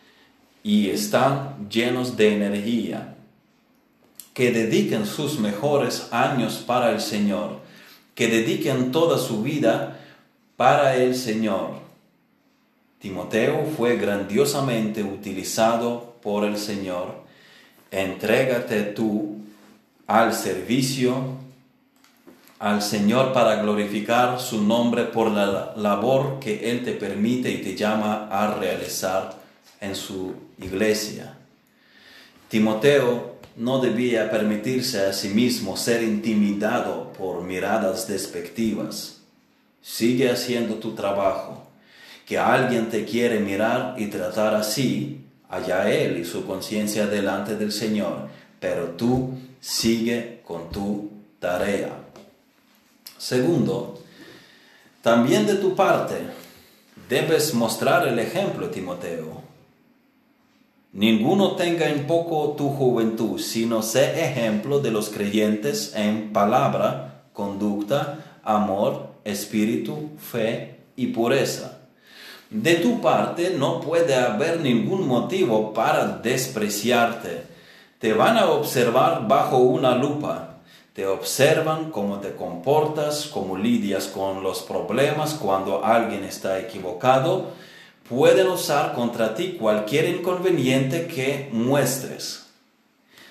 y 0.62 0.90
están 0.90 1.68
llenos 1.68 2.16
de 2.16 2.34
energía. 2.34 3.16
Que 4.34 4.50
dediquen 4.50 5.06
sus 5.06 5.38
mejores 5.38 6.08
años 6.10 6.62
para 6.66 6.90
el 6.90 7.00
Señor, 7.00 7.60
que 8.14 8.28
dediquen 8.28 8.92
toda 8.92 9.18
su 9.18 9.42
vida 9.42 10.00
para 10.56 10.96
el 10.96 11.14
Señor 11.14 11.81
Timoteo 13.02 13.66
fue 13.76 13.96
grandiosamente 13.96 15.02
utilizado 15.02 16.14
por 16.22 16.44
el 16.44 16.56
Señor. 16.56 17.24
Entrégate 17.90 18.82
tú 18.84 19.38
al 20.06 20.32
servicio 20.32 21.42
al 22.60 22.80
Señor 22.80 23.32
para 23.32 23.56
glorificar 23.60 24.38
su 24.38 24.62
nombre 24.62 25.02
por 25.02 25.32
la 25.32 25.74
labor 25.76 26.38
que 26.38 26.70
Él 26.70 26.84
te 26.84 26.92
permite 26.92 27.50
y 27.50 27.58
te 27.58 27.74
llama 27.74 28.28
a 28.30 28.54
realizar 28.54 29.36
en 29.80 29.96
su 29.96 30.34
iglesia. 30.60 31.34
Timoteo 32.46 33.34
no 33.56 33.80
debía 33.80 34.30
permitirse 34.30 35.06
a 35.06 35.12
sí 35.12 35.30
mismo 35.30 35.76
ser 35.76 36.04
intimidado 36.04 37.12
por 37.14 37.42
miradas 37.42 38.06
despectivas. 38.06 39.22
Sigue 39.82 40.30
haciendo 40.30 40.76
tu 40.76 40.94
trabajo 40.94 41.71
que 42.32 42.38
alguien 42.38 42.88
te 42.88 43.04
quiere 43.04 43.40
mirar 43.40 43.94
y 43.98 44.06
tratar 44.06 44.54
así, 44.54 45.20
allá 45.50 45.92
él 45.92 46.16
y 46.16 46.24
su 46.24 46.46
conciencia 46.46 47.06
delante 47.06 47.56
del 47.56 47.70
Señor, 47.70 48.28
pero 48.58 48.92
tú 48.92 49.34
sigue 49.60 50.40
con 50.42 50.70
tu 50.70 51.10
tarea. 51.38 51.90
Segundo, 53.18 53.98
también 55.02 55.46
de 55.46 55.56
tu 55.56 55.76
parte 55.76 56.14
debes 57.06 57.52
mostrar 57.52 58.08
el 58.08 58.18
ejemplo, 58.18 58.70
Timoteo. 58.70 59.42
Ninguno 60.94 61.54
tenga 61.54 61.90
en 61.90 62.06
poco 62.06 62.54
tu 62.56 62.70
juventud, 62.70 63.38
sino 63.38 63.82
sé 63.82 64.24
ejemplo 64.24 64.80
de 64.80 64.90
los 64.90 65.10
creyentes 65.10 65.92
en 65.94 66.32
palabra, 66.32 67.24
conducta, 67.34 68.40
amor, 68.42 69.16
espíritu, 69.22 70.12
fe 70.16 70.78
y 70.96 71.08
pureza. 71.08 71.71
De 72.52 72.74
tu 72.74 73.00
parte 73.00 73.54
no 73.56 73.80
puede 73.80 74.14
haber 74.14 74.60
ningún 74.60 75.08
motivo 75.08 75.72
para 75.72 76.18
despreciarte. 76.18 77.44
Te 77.98 78.12
van 78.12 78.36
a 78.36 78.50
observar 78.50 79.26
bajo 79.26 79.56
una 79.56 79.94
lupa. 79.94 80.58
Te 80.92 81.06
observan 81.06 81.90
cómo 81.90 82.18
te 82.18 82.34
comportas, 82.34 83.24
cómo 83.32 83.56
lidias 83.56 84.06
con 84.06 84.42
los 84.42 84.60
problemas 84.60 85.32
cuando 85.32 85.82
alguien 85.82 86.24
está 86.24 86.58
equivocado. 86.58 87.52
Pueden 88.06 88.48
usar 88.48 88.92
contra 88.92 89.34
ti 89.34 89.56
cualquier 89.58 90.10
inconveniente 90.10 91.06
que 91.06 91.48
muestres. 91.52 92.48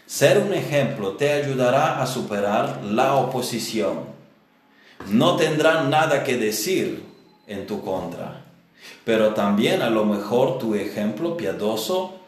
Ser 0.08 0.40
un 0.40 0.52
ejemplo 0.52 1.12
te 1.12 1.32
ayudará 1.32 2.02
a 2.02 2.08
superar 2.08 2.82
la 2.84 3.14
oposición. 3.14 4.00
No 5.10 5.36
tendrán 5.36 5.92
nada 5.92 6.24
que 6.24 6.38
decir 6.38 7.06
en 7.46 7.68
tu 7.68 7.84
contra 7.84 8.41
pero 9.04 9.34
también 9.34 9.82
a 9.82 9.90
lo 9.90 10.06
mejor 10.06 10.58
tu 10.58 10.76
ejemplo 10.76 11.38
piadoso 11.38 12.20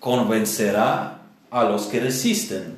convencerá 0.00 1.22
a 1.50 1.64
los 1.64 1.86
que 1.86 2.00
resisten. 2.00 2.76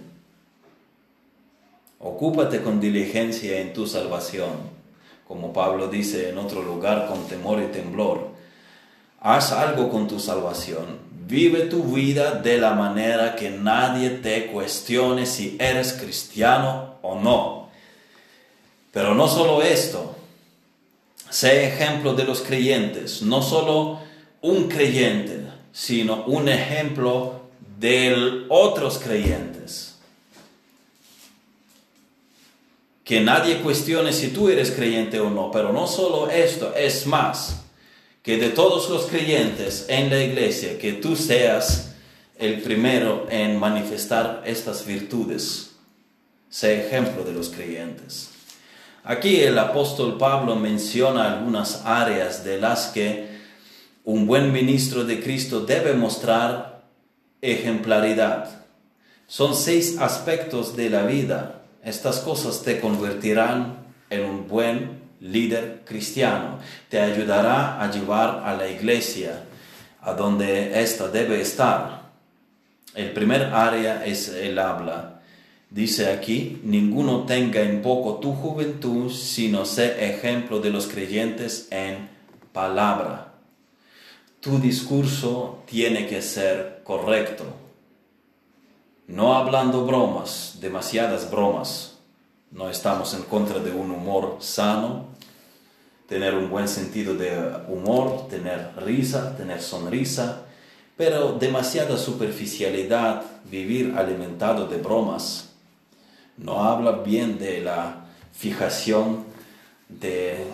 Ocúpate 1.98 2.62
con 2.62 2.80
diligencia 2.80 3.60
en 3.60 3.72
tu 3.72 3.86
salvación, 3.86 4.50
como 5.26 5.52
Pablo 5.52 5.88
dice 5.88 6.28
en 6.28 6.38
otro 6.38 6.62
lugar, 6.62 7.06
con 7.08 7.26
temor 7.26 7.62
y 7.62 7.66
temblor. 7.66 8.28
Haz 9.20 9.52
algo 9.52 9.88
con 9.88 10.06
tu 10.06 10.20
salvación. 10.20 10.98
Vive 11.26 11.62
tu 11.62 11.82
vida 11.82 12.32
de 12.32 12.58
la 12.58 12.74
manera 12.74 13.34
que 13.36 13.50
nadie 13.50 14.10
te 14.10 14.48
cuestione 14.48 15.24
si 15.24 15.56
eres 15.58 15.94
cristiano 15.94 16.96
o 17.00 17.18
no. 17.18 17.68
Pero 18.92 19.14
no 19.14 19.26
solo 19.26 19.62
esto, 19.62 20.14
Sé 21.34 21.66
ejemplo 21.66 22.14
de 22.14 22.22
los 22.22 22.42
creyentes, 22.42 23.20
no 23.20 23.42
solo 23.42 23.98
un 24.40 24.68
creyente, 24.68 25.40
sino 25.72 26.24
un 26.26 26.48
ejemplo 26.48 27.40
de 27.76 28.44
otros 28.48 28.98
creyentes. 28.98 29.96
Que 33.02 33.20
nadie 33.20 33.62
cuestione 33.62 34.12
si 34.12 34.28
tú 34.28 34.48
eres 34.48 34.70
creyente 34.70 35.18
o 35.18 35.28
no, 35.28 35.50
pero 35.50 35.72
no 35.72 35.88
solo 35.88 36.30
esto, 36.30 36.72
es 36.76 37.04
más, 37.04 37.64
que 38.22 38.36
de 38.36 38.50
todos 38.50 38.88
los 38.88 39.06
creyentes 39.06 39.86
en 39.88 40.10
la 40.10 40.22
iglesia, 40.22 40.78
que 40.78 40.92
tú 40.92 41.16
seas 41.16 41.96
el 42.38 42.62
primero 42.62 43.26
en 43.28 43.58
manifestar 43.58 44.44
estas 44.46 44.86
virtudes. 44.86 45.72
Sé 46.48 46.86
ejemplo 46.86 47.24
de 47.24 47.32
los 47.32 47.48
creyentes. 47.48 48.33
Aquí 49.06 49.42
el 49.42 49.58
apóstol 49.58 50.16
Pablo 50.16 50.56
menciona 50.56 51.30
algunas 51.30 51.84
áreas 51.84 52.42
de 52.42 52.58
las 52.58 52.86
que 52.86 53.28
un 54.02 54.26
buen 54.26 54.50
ministro 54.50 55.04
de 55.04 55.22
Cristo 55.22 55.60
debe 55.60 55.92
mostrar 55.92 56.84
ejemplaridad. 57.42 58.62
Son 59.26 59.54
seis 59.54 59.98
aspectos 60.00 60.74
de 60.74 60.88
la 60.88 61.02
vida. 61.02 61.60
Estas 61.82 62.20
cosas 62.20 62.62
te 62.62 62.80
convertirán 62.80 63.76
en 64.08 64.24
un 64.24 64.48
buen 64.48 65.02
líder 65.20 65.82
cristiano. 65.84 66.58
Te 66.88 66.98
ayudará 66.98 67.82
a 67.82 67.90
llevar 67.90 68.42
a 68.42 68.56
la 68.56 68.68
iglesia 68.68 69.44
a 70.00 70.14
donde 70.14 70.80
ésta 70.80 71.08
debe 71.08 71.42
estar. 71.42 72.04
El 72.94 73.12
primer 73.12 73.42
área 73.52 74.02
es 74.06 74.30
el 74.30 74.58
habla. 74.58 75.13
Dice 75.74 76.12
aquí, 76.12 76.60
ninguno 76.62 77.24
tenga 77.24 77.60
en 77.60 77.82
poco 77.82 78.20
tu 78.20 78.32
juventud, 78.32 79.10
sino 79.10 79.64
sé 79.64 80.08
ejemplo 80.08 80.60
de 80.60 80.70
los 80.70 80.86
creyentes 80.86 81.66
en 81.72 82.08
palabra. 82.52 83.32
Tu 84.38 84.60
discurso 84.60 85.64
tiene 85.66 86.06
que 86.06 86.22
ser 86.22 86.82
correcto. 86.84 87.42
No 89.08 89.34
hablando 89.34 89.84
bromas, 89.84 90.58
demasiadas 90.60 91.28
bromas. 91.28 91.98
No 92.52 92.70
estamos 92.70 93.12
en 93.14 93.24
contra 93.24 93.58
de 93.58 93.72
un 93.72 93.90
humor 93.90 94.36
sano, 94.38 95.06
tener 96.06 96.36
un 96.36 96.50
buen 96.50 96.68
sentido 96.68 97.16
de 97.16 97.32
humor, 97.66 98.28
tener 98.28 98.70
risa, 98.76 99.36
tener 99.36 99.60
sonrisa, 99.60 100.42
pero 100.96 101.32
demasiada 101.32 101.96
superficialidad, 101.96 103.24
vivir 103.50 103.94
alimentado 103.96 104.68
de 104.68 104.76
bromas 104.76 105.50
no 106.36 106.64
habla 106.64 106.92
bien 106.92 107.38
de 107.38 107.60
la 107.60 108.06
fijación 108.32 109.24
de, 109.88 110.46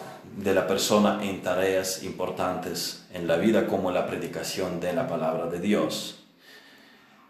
la 0.44 0.66
persona 0.66 1.20
en 1.22 1.42
tareas 1.42 2.02
importantes 2.02 3.06
en 3.12 3.26
la 3.26 3.36
vida 3.36 3.66
como 3.66 3.90
la 3.90 4.06
predicación 4.06 4.80
de 4.80 4.92
la 4.92 5.06
palabra 5.06 5.46
de 5.46 5.60
Dios. 5.60 6.24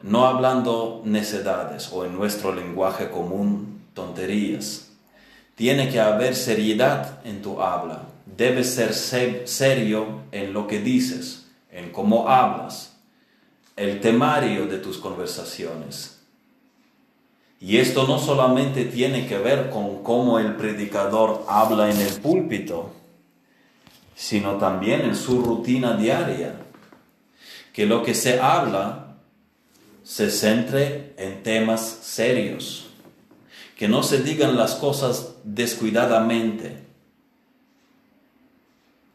No 0.03 0.27
hablando 0.27 1.03
necedades 1.05 1.91
o 1.93 2.05
en 2.05 2.15
nuestro 2.15 2.55
lenguaje 2.55 3.11
común 3.11 3.83
tonterías. 3.95 4.93
Tiene 5.55 5.91
que 5.91 6.01
haber 6.01 6.35
seriedad 6.35 7.21
en 7.25 7.43
tu 7.43 7.61
habla. 7.61 8.03
Debes 8.25 8.75
ser 8.75 8.95
serio 8.95 10.23
en 10.33 10.55
lo 10.55 10.67
que 10.67 10.81
dices, 10.81 11.49
en 11.71 11.91
cómo 11.91 12.29
hablas, 12.29 12.97
el 13.77 14.01
temario 14.01 14.67
de 14.67 14.79
tus 14.79 14.97
conversaciones 14.99 16.20
y 17.61 17.77
esto 17.77 18.07
no 18.07 18.19
solamente 18.19 18.87
tiene 18.87 19.27
que 19.27 19.37
ver 19.37 19.69
con 19.69 20.03
cómo 20.03 20.39
el 20.39 20.57
predicador 20.57 21.45
habla 21.47 21.91
en 21.91 22.01
el 22.01 22.15
púlpito, 22.15 22.91
sino 24.17 24.57
también 24.57 25.03
en 25.03 25.15
su 25.15 25.43
rutina 25.43 25.95
diaria. 25.95 26.55
Que 27.75 27.85
lo 27.85 28.03
que 28.03 28.15
se 28.15 28.41
habla 28.41 29.17
se 30.03 30.31
centre 30.31 31.13
en 31.19 31.43
temas 31.43 31.83
serios. 31.83 32.87
Que 33.77 33.89
no 33.89 34.03
se 34.03 34.23
digan 34.23 34.57
las 34.57 34.75
cosas 34.75 35.35
descuidadamente. 35.45 36.79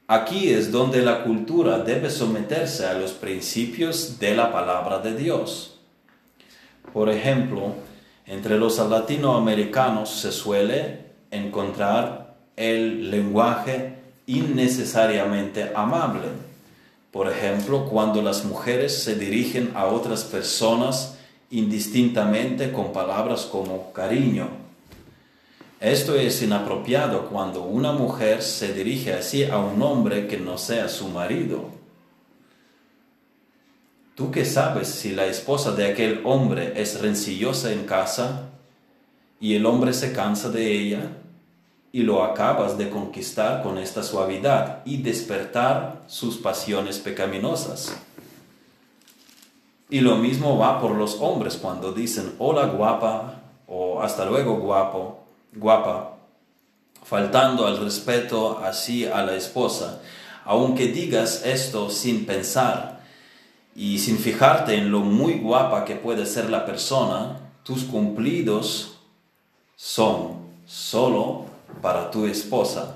Aquí 0.07 0.49
es 0.49 0.71
donde 0.71 1.01
la 1.01 1.23
cultura 1.23 1.79
debe 1.79 2.11
someterse 2.11 2.85
a 2.85 2.93
los 2.93 3.11
principios 3.11 4.19
de 4.19 4.35
la 4.35 4.51
palabra 4.51 4.99
de 4.99 5.15
Dios. 5.15 5.79
Por 6.93 7.09
ejemplo, 7.09 7.73
entre 8.25 8.57
los 8.57 8.77
latinoamericanos 8.77 10.09
se 10.09 10.31
suele 10.31 11.05
encontrar 11.31 12.35
el 12.55 13.11
lenguaje 13.11 13.95
innecesariamente 14.25 15.71
amable. 15.75 16.27
Por 17.11 17.29
ejemplo, 17.29 17.85
cuando 17.85 18.21
las 18.21 18.43
mujeres 18.45 19.03
se 19.03 19.15
dirigen 19.15 19.71
a 19.75 19.85
otras 19.85 20.23
personas 20.23 21.17
indistintamente 21.51 22.71
con 22.71 22.91
palabras 22.91 23.45
como 23.45 23.93
cariño. 23.93 24.49
Esto 25.79 26.15
es 26.15 26.41
inapropiado 26.41 27.27
cuando 27.27 27.61
una 27.61 27.91
mujer 27.91 28.41
se 28.41 28.73
dirige 28.73 29.13
así 29.13 29.43
a 29.43 29.57
un 29.59 29.81
hombre 29.81 30.27
que 30.27 30.37
no 30.37 30.57
sea 30.57 30.89
su 30.89 31.09
marido. 31.09 31.69
¿Tú 34.15 34.31
qué 34.31 34.45
sabes 34.45 34.87
si 34.87 35.11
la 35.11 35.25
esposa 35.25 35.73
de 35.73 35.87
aquel 35.87 36.21
hombre 36.23 36.71
es 36.81 37.01
rencillosa 37.01 37.73
en 37.73 37.83
casa 37.85 38.43
y 39.41 39.55
el 39.55 39.65
hombre 39.65 39.91
se 39.91 40.13
cansa 40.13 40.49
de 40.49 40.71
ella 40.71 41.11
y 41.91 42.03
lo 42.03 42.23
acabas 42.23 42.77
de 42.77 42.89
conquistar 42.89 43.61
con 43.61 43.77
esta 43.77 44.03
suavidad 44.03 44.83
y 44.85 45.01
despertar 45.01 46.03
sus 46.07 46.37
pasiones 46.37 46.99
pecaminosas? 46.99 47.93
Y 49.89 49.99
lo 49.99 50.15
mismo 50.15 50.57
va 50.57 50.79
por 50.79 50.91
los 50.91 51.17
hombres 51.19 51.57
cuando 51.57 51.91
dicen 51.91 52.35
hola 52.39 52.67
guapa 52.67 53.41
o 53.67 54.01
hasta 54.01 54.23
luego 54.23 54.59
guapo, 54.59 55.25
guapa, 55.53 56.15
faltando 57.03 57.67
al 57.67 57.79
respeto 57.79 58.59
así 58.59 59.05
a 59.05 59.23
la 59.23 59.35
esposa, 59.35 60.01
aunque 60.45 60.87
digas 60.87 61.41
esto 61.45 61.89
sin 61.89 62.25
pensar 62.25 62.94
y 63.75 63.99
sin 63.99 64.17
fijarte 64.17 64.75
en 64.75 64.89
lo 64.89 65.01
muy 65.01 65.33
guapa 65.33 65.83
que 65.83 65.95
puede 65.95 66.25
ser 66.25 66.49
la 66.49 66.65
persona, 66.65 67.41
tus 67.63 67.83
cumplidos 67.83 68.97
son 69.75 70.45
solo 70.65 71.45
para 71.81 72.09
tu 72.09 72.25
esposa. 72.25 72.95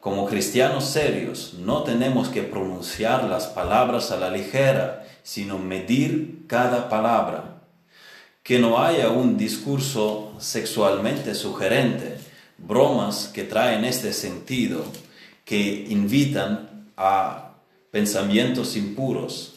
Como 0.00 0.24
cristianos 0.24 0.86
serios, 0.86 1.54
no 1.58 1.82
tenemos 1.82 2.30
que 2.30 2.42
pronunciar 2.42 3.24
las 3.24 3.46
palabras 3.48 4.10
a 4.10 4.16
la 4.16 4.30
ligera, 4.30 5.06
sino 5.22 5.58
medir 5.58 6.46
cada 6.46 6.88
palabra. 6.88 7.60
Que 8.42 8.58
no 8.58 8.82
haya 8.82 9.10
un 9.10 9.36
discurso 9.36 10.32
sexualmente 10.38 11.34
sugerente, 11.34 12.16
bromas 12.56 13.28
que 13.28 13.44
traen 13.44 13.84
este 13.84 14.14
sentido, 14.14 14.82
que 15.44 15.86
invitan 15.90 16.86
a 16.96 17.50
pensamientos 17.90 18.76
impuros, 18.76 19.49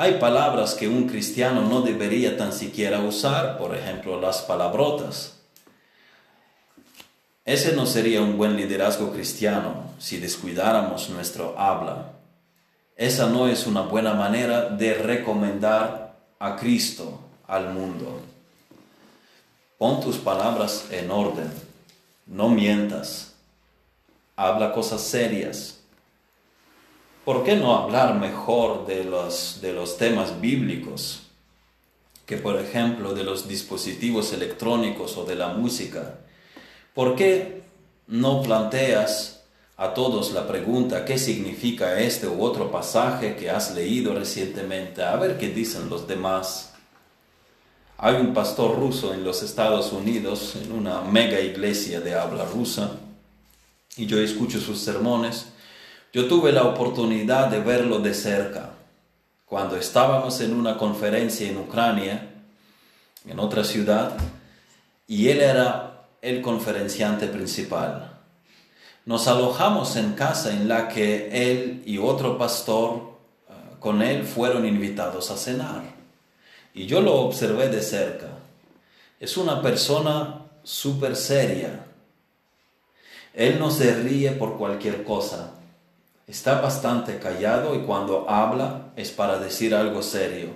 hay 0.00 0.20
palabras 0.20 0.74
que 0.74 0.86
un 0.86 1.08
cristiano 1.08 1.62
no 1.62 1.80
debería 1.80 2.36
tan 2.36 2.52
siquiera 2.52 3.00
usar, 3.00 3.58
por 3.58 3.74
ejemplo, 3.74 4.20
las 4.20 4.42
palabrotas. 4.42 5.40
Ese 7.44 7.72
no 7.72 7.84
sería 7.84 8.22
un 8.22 8.38
buen 8.38 8.56
liderazgo 8.56 9.10
cristiano 9.10 9.90
si 9.98 10.18
descuidáramos 10.18 11.10
nuestro 11.10 11.58
habla. 11.58 12.12
esa 12.94 13.26
no 13.26 13.48
es 13.48 13.66
una 13.66 13.80
buena 13.80 14.14
manera 14.14 14.68
de 14.68 14.94
recomendar 14.94 16.14
a 16.38 16.54
Cristo 16.54 17.18
al 17.48 17.74
mundo. 17.74 18.20
Pon 19.78 20.00
tus 20.00 20.16
palabras 20.18 20.86
en 20.92 21.10
orden, 21.10 21.50
no 22.24 22.48
mientas, 22.48 23.34
habla 24.36 24.72
cosas 24.72 25.02
serias. 25.02 25.77
¿Por 27.28 27.44
qué 27.44 27.56
no 27.56 27.76
hablar 27.76 28.18
mejor 28.18 28.86
de 28.86 29.04
los, 29.04 29.58
de 29.60 29.74
los 29.74 29.98
temas 29.98 30.40
bíblicos 30.40 31.24
que, 32.24 32.38
por 32.38 32.58
ejemplo, 32.58 33.12
de 33.12 33.22
los 33.22 33.46
dispositivos 33.46 34.32
electrónicos 34.32 35.14
o 35.18 35.26
de 35.26 35.34
la 35.34 35.48
música? 35.48 36.20
¿Por 36.94 37.16
qué 37.16 37.64
no 38.06 38.40
planteas 38.40 39.42
a 39.76 39.92
todos 39.92 40.32
la 40.32 40.48
pregunta 40.48 41.04
qué 41.04 41.18
significa 41.18 42.00
este 42.00 42.26
u 42.26 42.42
otro 42.42 42.70
pasaje 42.70 43.36
que 43.36 43.50
has 43.50 43.74
leído 43.74 44.14
recientemente? 44.14 45.02
A 45.02 45.16
ver 45.16 45.36
qué 45.36 45.50
dicen 45.50 45.90
los 45.90 46.08
demás. 46.08 46.72
Hay 47.98 48.14
un 48.14 48.32
pastor 48.32 48.74
ruso 48.74 49.12
en 49.12 49.22
los 49.22 49.42
Estados 49.42 49.92
Unidos, 49.92 50.56
en 50.56 50.72
una 50.72 51.02
mega 51.02 51.38
iglesia 51.38 52.00
de 52.00 52.14
habla 52.14 52.46
rusa, 52.46 52.92
y 53.98 54.06
yo 54.06 54.18
escucho 54.18 54.58
sus 54.60 54.78
sermones. 54.78 55.48
Yo 56.10 56.26
tuve 56.26 56.52
la 56.52 56.64
oportunidad 56.64 57.48
de 57.48 57.60
verlo 57.60 57.98
de 57.98 58.14
cerca. 58.14 58.70
Cuando 59.44 59.76
estábamos 59.76 60.40
en 60.40 60.54
una 60.54 60.78
conferencia 60.78 61.46
en 61.46 61.58
Ucrania, 61.58 62.30
en 63.26 63.38
otra 63.38 63.62
ciudad, 63.62 64.16
y 65.06 65.28
él 65.28 65.40
era 65.42 66.06
el 66.22 66.40
conferenciante 66.40 67.26
principal. 67.26 68.18
Nos 69.04 69.28
alojamos 69.28 69.96
en 69.96 70.14
casa 70.14 70.52
en 70.52 70.66
la 70.66 70.88
que 70.88 71.50
él 71.50 71.82
y 71.84 71.98
otro 71.98 72.38
pastor 72.38 73.18
eh, 73.48 73.52
con 73.78 74.00
él 74.02 74.24
fueron 74.24 74.66
invitados 74.66 75.30
a 75.30 75.36
cenar. 75.36 75.82
Y 76.72 76.86
yo 76.86 77.02
lo 77.02 77.16
observé 77.16 77.68
de 77.68 77.82
cerca. 77.82 78.28
Es 79.20 79.36
una 79.36 79.60
persona 79.60 80.42
súper 80.62 81.16
seria. 81.16 81.84
Él 83.34 83.58
no 83.58 83.70
se 83.70 83.94
ríe 83.94 84.32
por 84.32 84.56
cualquier 84.56 85.04
cosa. 85.04 85.54
Está 86.28 86.60
bastante 86.60 87.18
callado 87.18 87.74
y 87.74 87.86
cuando 87.86 88.28
habla 88.28 88.92
es 88.96 89.10
para 89.10 89.38
decir 89.38 89.74
algo 89.74 90.02
serio. 90.02 90.48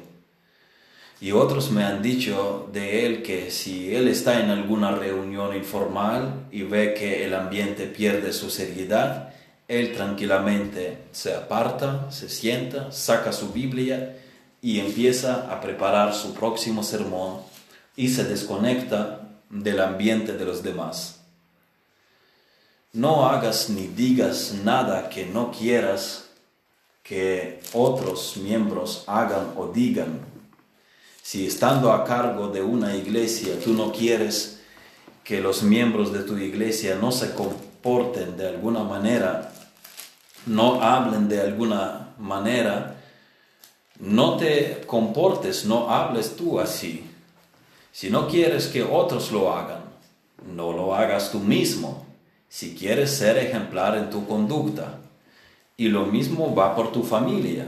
Y 1.18 1.32
otros 1.32 1.70
me 1.70 1.82
han 1.82 2.02
dicho 2.02 2.68
de 2.72 3.06
él 3.06 3.22
que 3.22 3.50
si 3.50 3.94
él 3.94 4.08
está 4.08 4.40
en 4.40 4.50
alguna 4.50 4.90
reunión 4.90 5.56
informal 5.56 6.46
y 6.50 6.62
ve 6.64 6.92
que 6.92 7.24
el 7.24 7.32
ambiente 7.32 7.86
pierde 7.86 8.34
su 8.34 8.50
seriedad, 8.50 9.32
él 9.66 9.94
tranquilamente 9.94 11.04
se 11.10 11.34
aparta, 11.34 12.10
se 12.10 12.28
sienta, 12.28 12.92
saca 12.92 13.32
su 13.32 13.50
Biblia 13.50 14.18
y 14.60 14.78
empieza 14.78 15.50
a 15.50 15.62
preparar 15.62 16.12
su 16.12 16.34
próximo 16.34 16.82
sermón 16.82 17.40
y 17.96 18.08
se 18.08 18.24
desconecta 18.24 19.30
del 19.48 19.80
ambiente 19.80 20.34
de 20.34 20.44
los 20.44 20.62
demás. 20.62 21.21
No 22.92 23.26
hagas 23.26 23.70
ni 23.70 23.86
digas 23.86 24.54
nada 24.64 25.08
que 25.08 25.26
no 25.26 25.50
quieras 25.50 26.28
que 27.02 27.60
otros 27.72 28.36
miembros 28.36 29.04
hagan 29.06 29.54
o 29.56 29.68
digan 29.68 30.32
si 31.22 31.46
estando 31.46 31.92
a 31.92 32.04
cargo 32.04 32.48
de 32.48 32.62
una 32.62 32.96
iglesia 32.96 33.58
tú 33.62 33.72
no 33.72 33.92
quieres 33.92 34.60
que 35.24 35.40
los 35.40 35.62
miembros 35.62 36.12
de 36.12 36.24
tu 36.24 36.36
iglesia 36.36 36.98
no 37.00 37.12
se 37.12 37.32
comporten 37.32 38.36
de 38.36 38.48
alguna 38.48 38.82
manera, 38.82 39.52
no 40.46 40.82
hablen 40.82 41.28
de 41.28 41.40
alguna 41.40 42.14
manera, 42.18 42.96
no 44.00 44.36
te 44.36 44.82
comportes, 44.86 45.64
no 45.64 45.90
hables 45.90 46.34
tú 46.34 46.58
así. 46.58 47.08
Si 47.92 48.10
no 48.10 48.26
quieres 48.26 48.66
que 48.66 48.82
otros 48.82 49.30
lo 49.30 49.54
hagan, 49.54 49.82
no 50.54 50.72
lo 50.72 50.94
hagas 50.94 51.30
tú 51.30 51.38
mismo. 51.38 52.04
Si 52.52 52.74
quieres 52.74 53.10
ser 53.10 53.38
ejemplar 53.38 53.96
en 53.96 54.10
tu 54.10 54.26
conducta. 54.26 54.98
Y 55.78 55.88
lo 55.88 56.04
mismo 56.04 56.54
va 56.54 56.76
por 56.76 56.92
tu 56.92 57.02
familia 57.02 57.66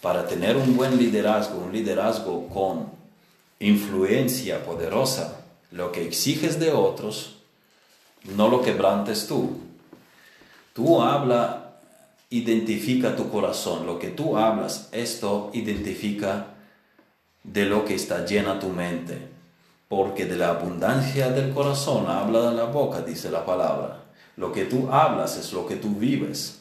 para 0.00 0.28
tener 0.28 0.56
un 0.56 0.76
buen 0.76 0.96
liderazgo, 0.96 1.58
un 1.58 1.72
liderazgo 1.72 2.46
con 2.46 2.88
influencia 3.58 4.64
poderosa, 4.64 5.42
lo 5.72 5.90
que 5.90 6.06
exiges 6.06 6.60
de 6.60 6.70
otros, 6.70 7.38
no 8.36 8.46
lo 8.46 8.62
quebrantes 8.62 9.26
tú. 9.26 9.58
Tú 10.72 11.02
habla, 11.02 11.80
identifica 12.30 13.16
tu 13.16 13.28
corazón. 13.28 13.86
Lo 13.86 13.98
que 13.98 14.10
tú 14.10 14.38
hablas, 14.38 14.88
esto 14.92 15.50
identifica 15.52 16.54
de 17.42 17.64
lo 17.64 17.84
que 17.84 17.96
está 17.96 18.24
llena 18.24 18.60
tu 18.60 18.68
mente. 18.68 19.39
Porque 19.90 20.24
de 20.24 20.36
la 20.36 20.50
abundancia 20.50 21.30
del 21.30 21.52
corazón 21.52 22.06
habla 22.08 22.48
de 22.48 22.56
la 22.56 22.66
boca, 22.66 23.00
dice 23.00 23.28
la 23.28 23.44
palabra. 23.44 24.04
Lo 24.36 24.52
que 24.52 24.64
tú 24.64 24.88
hablas 24.92 25.36
es 25.36 25.52
lo 25.52 25.66
que 25.66 25.74
tú 25.74 25.96
vives. 25.96 26.60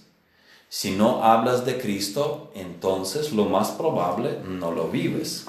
Si 0.67 0.95
no 0.95 1.23
hablas 1.23 1.63
de 1.63 1.77
Cristo, 1.77 2.49
entonces 2.55 3.31
lo 3.31 3.45
más 3.45 3.69
probable 3.69 4.39
no 4.43 4.71
lo 4.71 4.87
vives. 4.87 5.45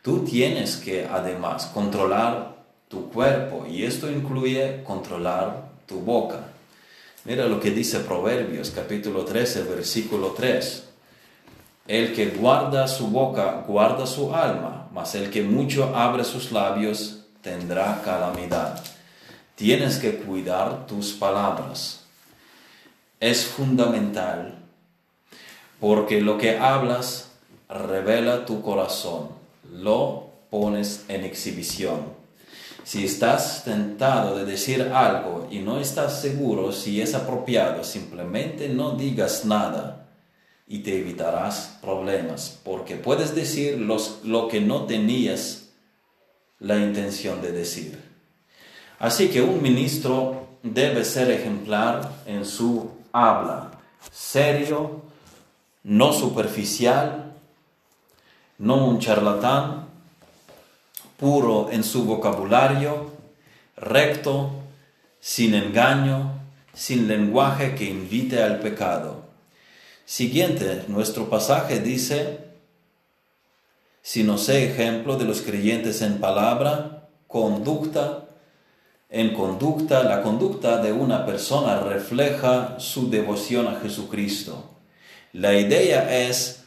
Tú 0.00 0.20
tienes 0.20 0.76
que 0.76 1.04
además 1.04 1.66
controlar 1.74 2.54
tu 2.86 3.10
cuerpo 3.10 3.66
y 3.68 3.82
esto 3.82 4.08
incluye 4.08 4.84
controlar 4.84 5.70
tu 5.86 5.98
boca. 5.98 6.52
Mira 7.24 7.46
lo 7.46 7.58
que 7.58 7.72
dice 7.72 7.98
Proverbios 7.98 8.70
capítulo 8.70 9.24
13, 9.24 9.64
versículo 9.64 10.34
3. 10.36 10.88
El 11.88 12.14
que 12.14 12.28
guarda 12.28 12.86
su 12.86 13.08
boca 13.08 13.64
guarda 13.66 14.06
su 14.06 14.32
alma, 14.32 14.81
mas 14.92 15.14
el 15.14 15.30
que 15.30 15.42
mucho 15.42 15.96
abre 15.96 16.24
sus 16.24 16.52
labios 16.52 17.24
tendrá 17.40 18.00
calamidad. 18.04 18.82
Tienes 19.54 19.98
que 19.98 20.16
cuidar 20.16 20.86
tus 20.86 21.12
palabras 21.12 22.02
es 23.22 23.46
fundamental 23.46 24.58
porque 25.78 26.20
lo 26.20 26.38
que 26.38 26.58
hablas 26.58 27.30
revela 27.68 28.44
tu 28.44 28.62
corazón, 28.62 29.28
lo 29.72 30.30
pones 30.50 31.04
en 31.06 31.24
exhibición. 31.24 32.00
Si 32.82 33.04
estás 33.04 33.62
tentado 33.62 34.36
de 34.36 34.44
decir 34.44 34.90
algo 34.92 35.46
y 35.52 35.60
no 35.60 35.78
estás 35.78 36.20
seguro 36.20 36.72
si 36.72 37.00
es 37.00 37.14
apropiado, 37.14 37.84
simplemente 37.84 38.68
no 38.68 38.96
digas 38.96 39.44
nada 39.44 40.01
y 40.72 40.78
te 40.78 40.98
evitarás 40.98 41.76
problemas, 41.82 42.58
porque 42.64 42.96
puedes 42.96 43.34
decir 43.34 43.78
lo 43.78 44.48
que 44.48 44.62
no 44.62 44.86
tenías 44.86 45.68
la 46.60 46.78
intención 46.78 47.42
de 47.42 47.52
decir. 47.52 48.02
Así 48.98 49.28
que 49.28 49.42
un 49.42 49.60
ministro 49.60 50.46
debe 50.62 51.04
ser 51.04 51.30
ejemplar 51.30 52.10
en 52.24 52.46
su 52.46 52.90
habla 53.12 53.72
serio, 54.10 55.02
no 55.84 56.14
superficial, 56.14 57.34
no 58.56 58.86
un 58.86 58.98
charlatán, 58.98 59.88
puro 61.18 61.68
en 61.70 61.84
su 61.84 62.06
vocabulario, 62.06 63.10
recto, 63.76 64.52
sin 65.20 65.52
engaño, 65.52 66.32
sin 66.72 67.08
lenguaje 67.08 67.74
que 67.74 67.84
invite 67.84 68.42
al 68.42 68.58
pecado. 68.60 69.21
Siguiente, 70.04 70.84
nuestro 70.88 71.30
pasaje 71.30 71.80
dice, 71.80 72.40
si 74.02 74.24
no 74.24 74.38
sé 74.38 74.70
ejemplo 74.70 75.16
de 75.16 75.24
los 75.24 75.42
creyentes 75.42 76.02
en 76.02 76.18
palabra, 76.18 77.08
conducta 77.28 78.22
en 79.12 79.34
conducta, 79.34 80.02
la 80.04 80.22
conducta 80.22 80.78
de 80.78 80.90
una 80.90 81.26
persona 81.26 81.80
refleja 81.80 82.80
su 82.80 83.10
devoción 83.10 83.68
a 83.68 83.78
Jesucristo. 83.78 84.70
La 85.34 85.52
idea 85.52 86.26
es, 86.26 86.64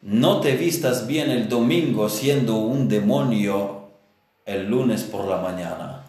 no 0.00 0.40
te 0.40 0.56
vistas 0.56 1.06
bien 1.06 1.30
el 1.30 1.48
domingo 1.48 2.08
siendo 2.08 2.56
un 2.56 2.88
demonio 2.88 3.92
el 4.44 4.66
lunes 4.66 5.04
por 5.04 5.28
la 5.28 5.36
mañana. 5.36 6.01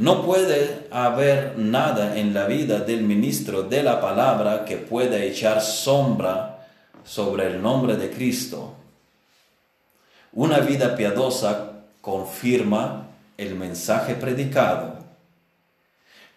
No 0.00 0.24
puede 0.24 0.86
haber 0.90 1.58
nada 1.58 2.16
en 2.16 2.32
la 2.32 2.46
vida 2.46 2.80
del 2.80 3.02
ministro 3.02 3.64
de 3.64 3.82
la 3.82 4.00
palabra 4.00 4.64
que 4.64 4.78
pueda 4.78 5.22
echar 5.22 5.60
sombra 5.60 6.66
sobre 7.04 7.48
el 7.48 7.60
nombre 7.60 7.98
de 7.98 8.08
Cristo. 8.08 8.76
Una 10.32 10.60
vida 10.60 10.96
piadosa 10.96 11.82
confirma 12.00 13.08
el 13.36 13.56
mensaje 13.56 14.14
predicado, 14.14 14.94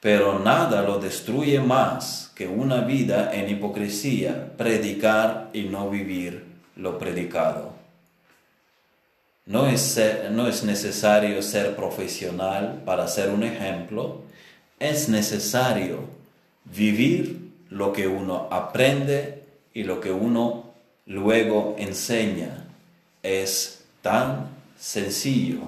pero 0.01 0.39
nada 0.39 0.81
lo 0.81 0.99
destruye 0.99 1.61
más 1.61 2.33
que 2.35 2.49
una 2.49 2.81
vida 2.81 3.33
en 3.33 3.49
hipocresía, 3.49 4.57
predicar 4.57 5.51
y 5.53 5.63
no 5.63 5.89
vivir 5.89 6.47
lo 6.75 6.99
predicado. 6.99 7.82
No 9.45 9.67
es, 9.67 9.99
no 10.31 10.47
es 10.47 10.63
necesario 10.63 11.41
ser 11.41 11.75
profesional 11.75 12.81
para 12.85 13.07
ser 13.07 13.29
un 13.29 13.43
ejemplo, 13.43 14.21
es 14.79 15.09
necesario 15.09 15.99
vivir 16.65 17.51
lo 17.69 17.91
que 17.91 18.07
uno 18.07 18.47
aprende 18.51 19.43
y 19.73 19.83
lo 19.83 19.99
que 19.99 20.11
uno 20.11 20.73
luego 21.05 21.75
enseña. 21.77 22.67
Es 23.21 23.83
tan 24.01 24.49
sencillo. 24.77 25.61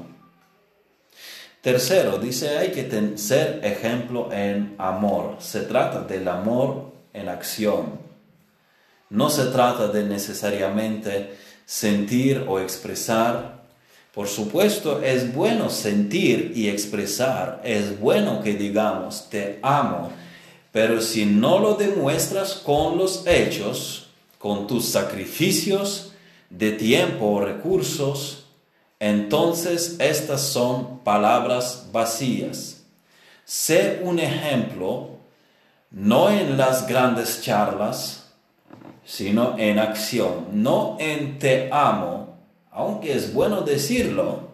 Tercero, 1.61 2.19
dice, 2.19 2.57
hay 2.57 2.71
que 2.71 3.17
ser 3.17 3.59
ejemplo 3.63 4.31
en 4.31 4.75
amor. 4.77 5.37
Se 5.39 5.61
trata 5.61 6.01
del 6.01 6.27
amor 6.27 6.91
en 7.11 7.27
acción. 7.27 7.99
No 9.09 9.29
se 9.29 9.45
trata 9.45 9.87
de 9.87 10.03
necesariamente 10.03 11.35
sentir 11.65 12.45
o 12.47 12.59
expresar. 12.59 13.54
Por 14.15 14.29
supuesto, 14.29 15.01
es 15.03 15.35
bueno 15.35 15.69
sentir 15.69 16.53
y 16.55 16.69
expresar. 16.69 17.59
Es 17.65 17.99
bueno 17.99 18.41
que 18.41 18.53
digamos, 18.53 19.29
te 19.29 19.59
amo. 19.61 20.09
Pero 20.71 21.01
si 21.01 21.25
no 21.25 21.59
lo 21.59 21.73
demuestras 21.73 22.53
con 22.53 22.97
los 22.97 23.27
hechos, 23.27 24.07
con 24.39 24.67
tus 24.67 24.85
sacrificios 24.85 26.13
de 26.49 26.71
tiempo 26.71 27.25
o 27.25 27.41
recursos, 27.41 28.45
entonces 29.01 29.97
estas 29.99 30.41
son 30.41 30.99
palabras 30.99 31.89
vacías. 31.91 32.83
Sé 33.43 33.99
un 34.01 34.19
ejemplo, 34.19 35.09
no 35.91 36.29
en 36.29 36.57
las 36.57 36.87
grandes 36.87 37.41
charlas, 37.41 38.31
sino 39.03 39.57
en 39.57 39.77
acción, 39.77 40.47
no 40.53 40.95
en 41.01 41.37
te 41.37 41.69
amo, 41.69 42.24
aunque 42.75 43.15
es 43.15 43.33
bueno 43.33 43.61
decirlo, 43.61 44.49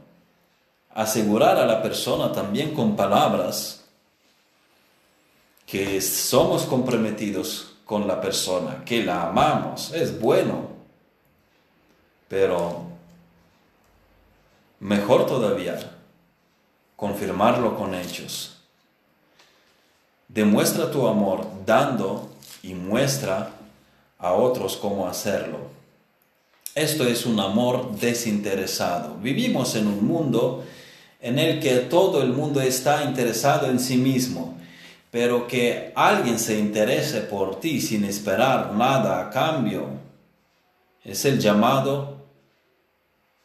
asegurar 0.93 1.57
a 1.57 1.65
la 1.65 1.82
persona 1.82 2.32
también 2.32 2.74
con 2.74 2.95
palabras 2.95 3.84
que 5.65 5.99
somos 5.99 6.63
comprometidos 6.63 7.74
con 7.84 8.07
la 8.07 8.22
persona, 8.22 8.84
que 8.86 9.03
la 9.03 9.28
amamos, 9.28 9.91
es 9.91 10.17
bueno, 10.17 10.69
pero 12.30 12.91
Mejor 14.82 15.28
todavía, 15.28 15.80
confirmarlo 16.95 17.78
con 17.78 17.93
hechos. 17.93 18.57
Demuestra 20.28 20.89
tu 20.89 21.07
amor 21.07 21.45
dando 21.67 22.32
y 22.63 22.74
muestra 22.74 23.51
a 24.17 24.34
otros 24.34 24.78
cómo 24.78 25.07
hacerlo. 25.07 25.59
Esto 26.74 27.05
es 27.05 27.26
un 27.26 27.39
amor 27.39 27.97
desinteresado. 27.99 29.15
Vivimos 29.15 29.76
en 29.76 29.88
un 29.88 30.07
mundo 30.07 30.63
en 31.19 31.38
el 31.38 31.59
que 31.59 31.78
todo 31.78 32.22
el 32.22 32.32
mundo 32.32 32.61
está 32.61 33.03
interesado 33.03 33.67
en 33.67 33.80
sí 33.80 33.97
mismo, 33.97 34.57
pero 35.11 35.47
que 35.47 35.91
alguien 35.95 36.39
se 36.39 36.57
interese 36.57 37.22
por 37.22 37.59
ti 37.59 37.82
sin 37.82 38.05
esperar 38.05 38.74
nada 38.74 39.19
a 39.19 39.30
cambio. 39.30 39.88
Es 41.03 41.26
el 41.26 41.39
llamado 41.39 42.26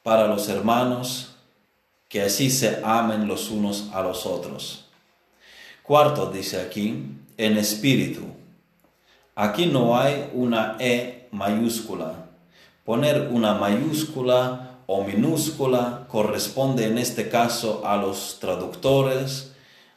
para 0.04 0.28
los 0.28 0.48
hermanos, 0.48 1.34
que 2.08 2.22
así 2.22 2.48
se 2.48 2.80
amen 2.84 3.26
los 3.26 3.50
unos 3.50 3.90
a 3.92 4.02
los 4.02 4.24
otros. 4.24 4.86
Cuarto, 5.82 6.30
dice 6.30 6.60
aquí, 6.60 7.04
en 7.36 7.58
espíritu. 7.58 8.22
Aquí 9.34 9.66
no 9.66 9.98
hay 9.98 10.30
una 10.32 10.76
E 10.78 11.26
mayúscula. 11.32 12.25
Poner 12.86 13.28
una 13.30 13.52
mayúscula 13.54 14.78
o 14.86 15.04
minúscula 15.04 16.06
corresponde 16.08 16.86
en 16.86 16.96
este 16.96 17.28
caso 17.28 17.82
a 17.84 17.98
los 17.98 18.38
traductores, 18.40 19.52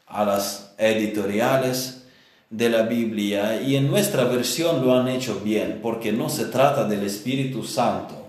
a 0.07 0.25
las 0.25 0.73
editoriales 0.77 2.03
de 2.49 2.69
la 2.69 2.81
Biblia 2.81 3.61
y 3.61 3.77
en 3.77 3.89
nuestra 3.89 4.25
versión 4.25 4.85
lo 4.85 4.93
han 4.93 5.07
hecho 5.07 5.39
bien 5.41 5.79
porque 5.81 6.11
no 6.11 6.27
se 6.27 6.45
trata 6.45 6.83
del 6.83 7.05
Espíritu 7.05 7.63
Santo 7.63 8.19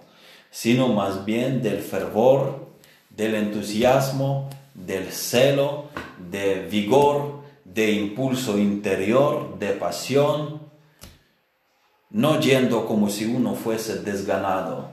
sino 0.50 0.88
más 0.88 1.24
bien 1.24 1.62
del 1.62 1.78
fervor, 1.78 2.66
del 3.08 3.34
entusiasmo, 3.36 4.50
del 4.74 5.10
celo, 5.12 5.86
de 6.30 6.66
vigor, 6.68 7.40
de 7.64 7.92
impulso 7.92 8.58
interior, 8.58 9.58
de 9.58 9.68
pasión, 9.72 10.59
no 12.10 12.40
yendo 12.40 12.86
como 12.86 13.08
si 13.08 13.24
uno 13.24 13.54
fuese 13.54 14.00
desganado 14.00 14.90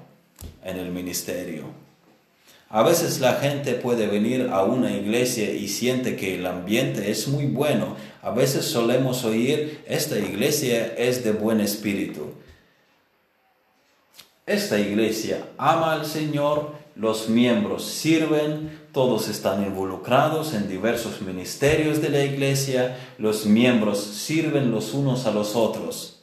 en 0.63 0.77
el 0.77 0.91
ministerio. 0.91 1.63
A 2.69 2.83
veces 2.83 3.21
la 3.21 3.35
gente 3.35 3.75
puede 3.75 4.07
venir 4.07 4.49
a 4.51 4.63
una 4.63 4.91
iglesia 4.91 5.51
y 5.51 5.69
siente 5.69 6.17
que 6.17 6.35
el 6.35 6.45
ambiente 6.45 7.09
es 7.09 7.27
muy 7.27 7.45
bueno. 7.45 7.95
A 8.21 8.31
veces 8.31 8.65
solemos 8.65 9.23
oír, 9.23 9.81
esta 9.87 10.19
iglesia 10.19 10.93
es 10.97 11.23
de 11.23 11.31
buen 11.31 11.61
espíritu. 11.61 12.33
Esta 14.45 14.79
iglesia 14.79 15.45
ama 15.57 15.93
al 15.93 16.05
Señor, 16.05 16.73
los 16.95 17.29
miembros 17.29 17.85
sirven, 17.85 18.79
todos 18.91 19.29
están 19.29 19.63
involucrados 19.63 20.53
en 20.53 20.67
diversos 20.67 21.21
ministerios 21.21 22.01
de 22.01 22.09
la 22.09 22.23
iglesia, 22.23 22.97
los 23.17 23.45
miembros 23.45 23.99
sirven 23.99 24.71
los 24.71 24.93
unos 24.93 25.25
a 25.25 25.31
los 25.31 25.55
otros. 25.55 26.16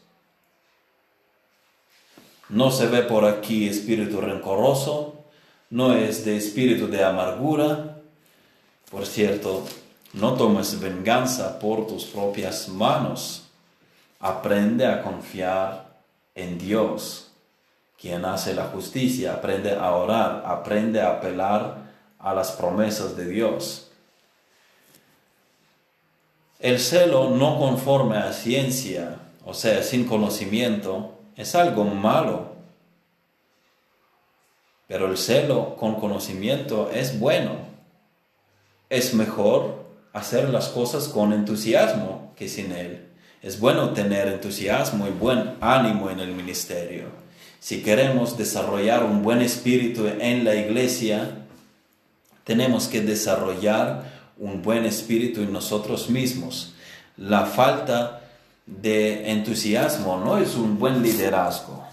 No 2.48 2.70
se 2.70 2.86
ve 2.86 3.02
por 3.02 3.24
aquí 3.24 3.68
espíritu 3.68 4.20
rencoroso, 4.20 5.24
no 5.70 5.94
es 5.94 6.24
de 6.24 6.36
espíritu 6.36 6.88
de 6.88 7.02
amargura. 7.04 7.98
Por 8.90 9.06
cierto, 9.06 9.64
no 10.12 10.34
tomes 10.34 10.80
venganza 10.80 11.58
por 11.58 11.86
tus 11.86 12.04
propias 12.04 12.68
manos. 12.68 13.48
Aprende 14.20 14.86
a 14.86 15.02
confiar 15.02 15.98
en 16.34 16.58
Dios 16.58 17.24
quien 18.04 18.26
hace 18.26 18.52
la 18.52 18.66
justicia 18.66 19.32
aprende 19.32 19.72
a 19.72 19.92
orar, 19.92 20.42
aprende 20.44 21.00
a 21.00 21.12
apelar 21.12 21.78
a 22.18 22.34
las 22.34 22.52
promesas 22.52 23.16
de 23.16 23.26
Dios. 23.26 23.88
El 26.58 26.78
celo 26.78 27.30
no 27.30 27.58
conforme 27.58 28.18
a 28.18 28.34
ciencia, 28.34 29.20
o 29.46 29.54
sea, 29.54 29.82
sin 29.82 30.04
conocimiento, 30.04 31.13
es 31.36 31.54
algo 31.54 31.84
malo. 31.84 32.54
Pero 34.86 35.10
el 35.10 35.16
celo 35.16 35.76
con 35.76 35.96
conocimiento 35.96 36.90
es 36.92 37.18
bueno. 37.18 37.56
Es 38.90 39.14
mejor 39.14 39.84
hacer 40.12 40.50
las 40.50 40.68
cosas 40.68 41.08
con 41.08 41.32
entusiasmo 41.32 42.32
que 42.36 42.48
sin 42.48 42.72
él. 42.72 43.08
Es 43.42 43.60
bueno 43.60 43.90
tener 43.90 44.28
entusiasmo 44.28 45.06
y 45.06 45.10
buen 45.10 45.56
ánimo 45.60 46.10
en 46.10 46.20
el 46.20 46.32
ministerio. 46.32 47.08
Si 47.60 47.82
queremos 47.82 48.36
desarrollar 48.36 49.04
un 49.04 49.22
buen 49.22 49.40
espíritu 49.40 50.06
en 50.06 50.44
la 50.44 50.54
iglesia, 50.54 51.46
tenemos 52.44 52.88
que 52.88 53.00
desarrollar 53.00 54.04
un 54.38 54.62
buen 54.62 54.84
espíritu 54.84 55.40
en 55.40 55.52
nosotros 55.52 56.10
mismos. 56.10 56.74
La 57.16 57.46
falta 57.46 58.23
de 58.66 59.30
entusiasmo 59.30 60.18
no 60.18 60.38
es 60.38 60.54
un 60.54 60.78
buen 60.78 61.02
liderazgo. 61.02 61.84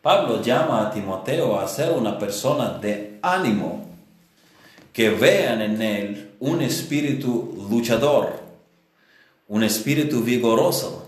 Pablo 0.00 0.42
llama 0.42 0.86
a 0.86 0.90
Timoteo 0.90 1.60
a 1.60 1.68
ser 1.68 1.92
una 1.92 2.18
persona 2.18 2.78
de 2.78 3.18
ánimo, 3.22 3.86
que 4.92 5.10
vean 5.10 5.62
en 5.62 5.80
él 5.80 6.34
un 6.40 6.60
espíritu 6.60 7.66
luchador, 7.70 8.40
un 9.48 9.62
espíritu 9.62 10.22
vigoroso, 10.22 11.02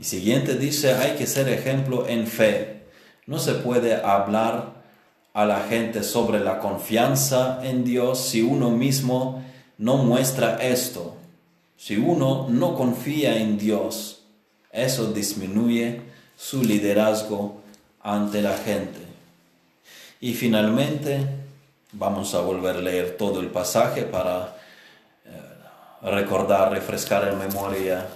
y 0.00 0.04
siguiente 0.04 0.54
dice, 0.54 0.94
hay 0.94 1.16
que 1.16 1.26
ser 1.26 1.48
ejemplo 1.50 2.08
en 2.08 2.26
fe. 2.26 2.84
No 3.26 3.38
se 3.38 3.52
puede 3.52 3.96
hablar 3.96 4.80
a 5.34 5.44
la 5.44 5.60
gente 5.64 6.02
sobre 6.02 6.40
la 6.40 6.58
confianza 6.58 7.60
en 7.62 7.84
Dios 7.84 8.18
si 8.18 8.40
uno 8.40 8.70
mismo 8.70 9.44
no 9.80 9.96
muestra 9.96 10.56
esto. 10.56 11.16
Si 11.76 11.96
uno 11.96 12.46
no 12.48 12.76
confía 12.76 13.38
en 13.38 13.58
Dios, 13.58 14.22
eso 14.70 15.12
disminuye 15.12 16.02
su 16.36 16.62
liderazgo 16.62 17.60
ante 18.02 18.42
la 18.42 18.56
gente. 18.56 19.00
Y 20.20 20.34
finalmente, 20.34 21.26
vamos 21.92 22.34
a 22.34 22.42
volver 22.42 22.76
a 22.76 22.80
leer 22.80 23.16
todo 23.16 23.40
el 23.40 23.48
pasaje 23.48 24.02
para 24.02 24.56
eh, 25.24 25.30
recordar, 26.02 26.70
refrescar 26.70 27.26
en 27.26 27.38
memoria 27.38 28.06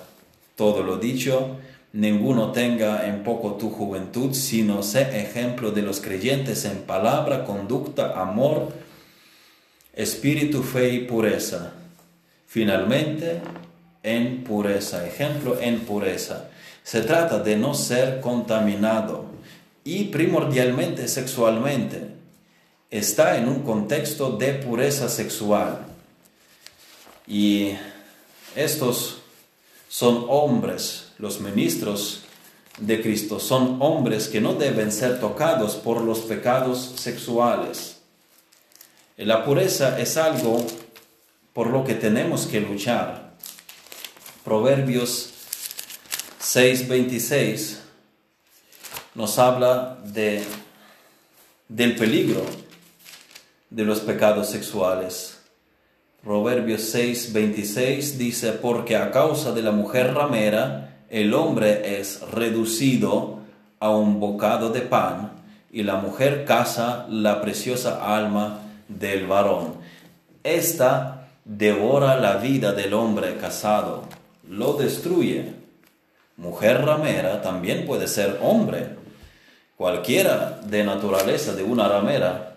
todo 0.55 0.85
lo 0.85 0.99
dicho 0.99 1.57
ninguno 1.95 2.51
tenga 2.51 3.07
en 3.07 3.23
poco 3.23 3.55
tu 3.55 3.71
juventud, 3.71 4.35
sino 4.35 4.83
sé 4.83 5.21
ejemplo 5.21 5.71
de 5.71 5.83
los 5.83 6.01
creyentes 6.01 6.65
en 6.65 6.79
palabra, 6.83 7.45
conducta, 7.45 8.21
amor, 8.21 8.73
espíritu, 9.97 10.63
fe 10.63 10.91
y 10.91 10.99
pureza. 11.01 11.73
Finalmente, 12.47 13.41
en 14.03 14.45
pureza, 14.45 15.07
ejemplo 15.07 15.59
en 15.61 15.81
pureza. 15.81 16.49
Se 16.83 17.01
trata 17.01 17.39
de 17.39 17.57
no 17.57 17.75
ser 17.75 18.21
contaminado 18.21 19.27
y 19.83 20.05
primordialmente 20.05 21.09
sexualmente. 21.09 22.09
Está 22.91 23.39
en 23.39 23.49
un 23.49 23.63
contexto 23.63 24.37
de 24.37 24.55
pureza 24.55 25.09
sexual. 25.09 25.87
Y 27.27 27.73
Estos 28.55 29.19
son 29.89 30.27
hombres, 30.29 31.09
los 31.19 31.41
ministros 31.41 32.23
de 32.79 33.03
Cristo, 33.03 33.41
son 33.41 33.79
hombres 33.81 34.29
que 34.29 34.41
no 34.41 34.55
deben 34.55 34.93
ser 34.93 35.19
tocados 35.19 35.75
por 35.75 36.03
los 36.03 36.21
pecados 36.21 36.93
sexuales. 36.97 37.94
La 39.17 39.45
pureza 39.45 40.01
es 40.01 40.17
algo 40.17 40.67
por 41.53 41.69
lo 41.69 41.85
que 41.85 41.95
tenemos 41.95 42.47
que 42.47 42.61
luchar. 42.61 43.35
Proverbios 44.45 45.33
6:26 46.41 47.79
nos 49.15 49.39
habla 49.39 49.99
de, 50.05 50.43
del 51.69 51.95
peligro 51.95 52.45
de 53.71 53.85
los 53.85 54.01
pecados 54.01 54.49
sexuales. 54.49 55.39
Proverbios 56.25 56.93
6:26 56.93 58.17
dice, 58.17 58.51
porque 58.51 58.97
a 58.97 59.13
causa 59.13 59.53
de 59.53 59.63
la 59.63 59.71
mujer 59.71 60.13
ramera, 60.13 61.05
el 61.09 61.35
hombre 61.35 62.01
es 62.01 62.21
reducido 62.33 63.39
a 63.79 63.91
un 63.91 64.19
bocado 64.19 64.71
de 64.71 64.81
pan 64.81 65.31
y 65.71 65.85
la 65.85 65.99
mujer 65.99 66.45
caza 66.45 67.07
la 67.09 67.41
preciosa 67.41 68.17
alma 68.17 68.64
del 68.99 69.27
varón. 69.27 69.75
Esta 70.43 71.15
devora 71.45 72.17
la 72.17 72.37
vida 72.37 72.73
del 72.73 72.95
hombre 72.95 73.37
casado, 73.37 74.05
lo 74.49 74.75
destruye. 74.75 75.53
Mujer 76.37 76.85
ramera 76.85 77.43
también 77.43 77.87
puede 77.87 78.09
ser 78.09 78.39
hombre. 78.43 78.97
Cualquiera 79.77 80.61
de 80.65 80.85
naturaleza 80.85 81.55
de 81.55 81.63
una 81.63 81.89
ramera. 81.89 82.57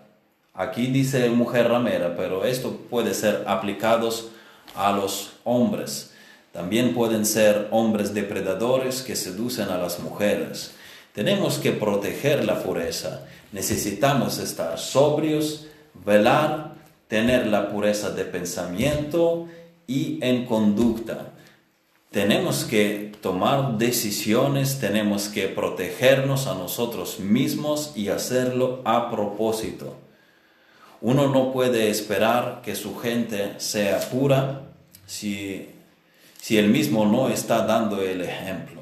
Aquí 0.54 0.88
dice 0.88 1.30
mujer 1.30 1.70
ramera, 1.70 2.16
pero 2.16 2.46
esto 2.46 2.78
puede 2.90 3.14
ser 3.14 3.44
aplicados 3.48 4.30
a 4.76 4.92
los 4.92 5.34
hombres. 5.44 6.14
También 6.52 6.96
pueden 6.96 7.26
ser 7.26 7.68
hombres 7.72 8.14
depredadores 8.14 9.04
que 9.04 9.16
seducen 9.16 9.70
a 9.70 9.78
las 9.78 10.00
mujeres. 10.00 10.72
Tenemos 11.14 11.58
que 11.60 11.72
proteger 11.72 12.46
la 12.46 12.64
pureza. 12.64 13.22
Necesitamos 13.52 14.40
estar 14.40 14.80
sobrios, 14.80 15.68
velar, 16.06 16.76
tener 17.08 17.48
la 17.48 17.70
pureza 17.70 18.12
de 18.12 18.26
pensamiento 18.26 19.48
y 19.88 20.20
en 20.22 20.46
conducta. 20.46 21.34
Tenemos 22.12 22.64
que 22.64 23.12
tomar 23.22 23.78
decisiones, 23.78 24.80
tenemos 24.80 25.28
que 25.28 25.48
protegernos 25.48 26.48
a 26.48 26.56
nosotros 26.56 27.20
mismos 27.20 27.94
y 27.96 28.10
hacerlo 28.10 28.82
a 28.86 29.12
propósito. 29.12 29.96
Uno 31.02 31.28
no 31.28 31.52
puede 31.52 31.90
esperar 31.90 32.62
que 32.64 32.76
su 32.76 32.98
gente 32.98 33.60
sea 33.60 34.00
pura 34.10 34.64
si 35.06 35.70
si 36.48 36.62
mismo 36.62 37.06
no 37.06 37.28
está 37.28 37.66
dando 37.66 38.02
el 38.02 38.22
ejemplo. 38.22 38.77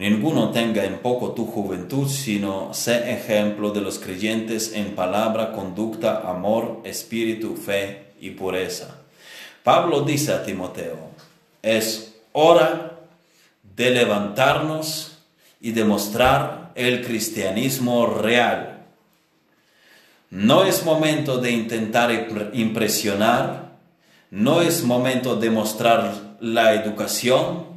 Ninguno 0.00 0.50
tenga 0.50 0.86
en 0.86 1.00
poco 1.00 1.32
tu 1.32 1.44
juventud, 1.44 2.08
sino 2.08 2.72
sé 2.72 3.12
ejemplo 3.12 3.70
de 3.70 3.82
los 3.82 3.98
creyentes 3.98 4.72
en 4.72 4.94
palabra, 4.94 5.52
conducta, 5.52 6.22
amor, 6.24 6.80
espíritu, 6.84 7.54
fe 7.54 8.14
y 8.18 8.30
pureza. 8.30 8.96
Pablo 9.62 10.00
dice 10.00 10.32
a 10.32 10.42
Timoteo, 10.42 10.96
es 11.60 12.14
hora 12.32 12.92
de 13.76 13.90
levantarnos 13.90 15.18
y 15.60 15.72
demostrar 15.72 16.70
el 16.76 17.04
cristianismo 17.04 18.06
real. 18.06 18.86
No 20.30 20.64
es 20.64 20.82
momento 20.82 21.36
de 21.36 21.50
intentar 21.50 22.10
impresionar, 22.54 23.72
no 24.30 24.62
es 24.62 24.82
momento 24.82 25.36
de 25.36 25.50
mostrar 25.50 26.14
la 26.40 26.72
educación, 26.72 27.69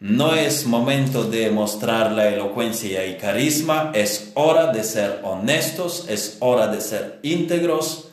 no 0.00 0.34
es 0.34 0.66
momento 0.66 1.24
de 1.24 1.50
mostrar 1.50 2.12
la 2.12 2.28
elocuencia 2.28 3.06
y 3.06 3.16
carisma, 3.16 3.92
es 3.94 4.30
hora 4.34 4.70
de 4.70 4.84
ser 4.84 5.20
honestos, 5.22 6.06
es 6.08 6.36
hora 6.40 6.66
de 6.68 6.82
ser 6.82 7.18
íntegros 7.22 8.10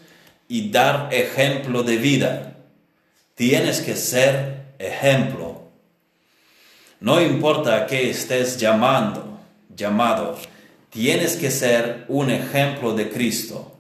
y 0.48 0.72
dar 0.72 1.14
ejemplo 1.14 1.84
de 1.84 1.98
vida. 1.98 2.56
Tienes 3.36 3.82
que 3.82 3.98
ser 3.98 4.76
ejemplo. 4.80 5.64
No 7.02 7.22
importa 7.22 7.76
a 7.76 7.86
qué 7.86 8.10
estés 8.10 8.58
llamando, 8.58 9.40
llamado, 9.76 10.38
tienes 10.90 11.36
que 11.36 11.52
ser 11.52 12.06
un 12.08 12.30
ejemplo 12.30 12.94
de 12.96 13.10
Cristo 13.10 13.78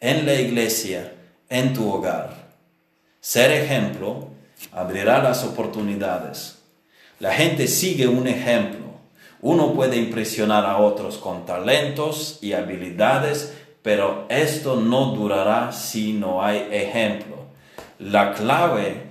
en 0.00 0.26
la 0.26 0.34
iglesia, 0.34 1.14
en 1.48 1.72
tu 1.72 1.90
hogar. 1.90 2.48
Ser 3.22 3.52
ejemplo 3.52 4.28
abrirá 4.72 5.22
las 5.22 5.44
oportunidades. 5.44 6.57
La 7.20 7.32
gente 7.32 7.66
sigue 7.66 8.06
un 8.06 8.26
ejemplo. 8.28 8.86
Uno 9.40 9.72
puede 9.72 9.96
impresionar 9.96 10.64
a 10.66 10.78
otros 10.78 11.18
con 11.18 11.46
talentos 11.46 12.38
y 12.40 12.52
habilidades, 12.52 13.54
pero 13.82 14.26
esto 14.28 14.76
no 14.76 15.12
durará 15.12 15.72
si 15.72 16.12
no 16.12 16.42
hay 16.42 16.68
ejemplo. 16.70 17.36
La 17.98 18.32
clave, 18.32 19.02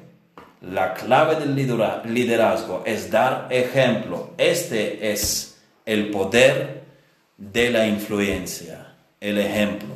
la 0.62 0.94
clave 0.94 1.36
del 1.36 1.56
liderazgo 1.56 2.84
es 2.86 3.12
dar 3.12 3.48
ejemplo. 3.50 4.32
Este 4.38 5.12
es 5.12 5.58
el 5.86 6.10
poder 6.10 6.84
de 7.38 7.70
la 7.70 7.88
influencia, 7.88 8.94
el 9.20 9.38
ejemplo. 9.38 9.90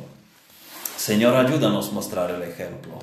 Señor, 0.96 1.34
ayúdanos 1.34 1.88
a 1.88 1.92
mostrar 1.92 2.30
el 2.30 2.42
ejemplo. 2.42 2.98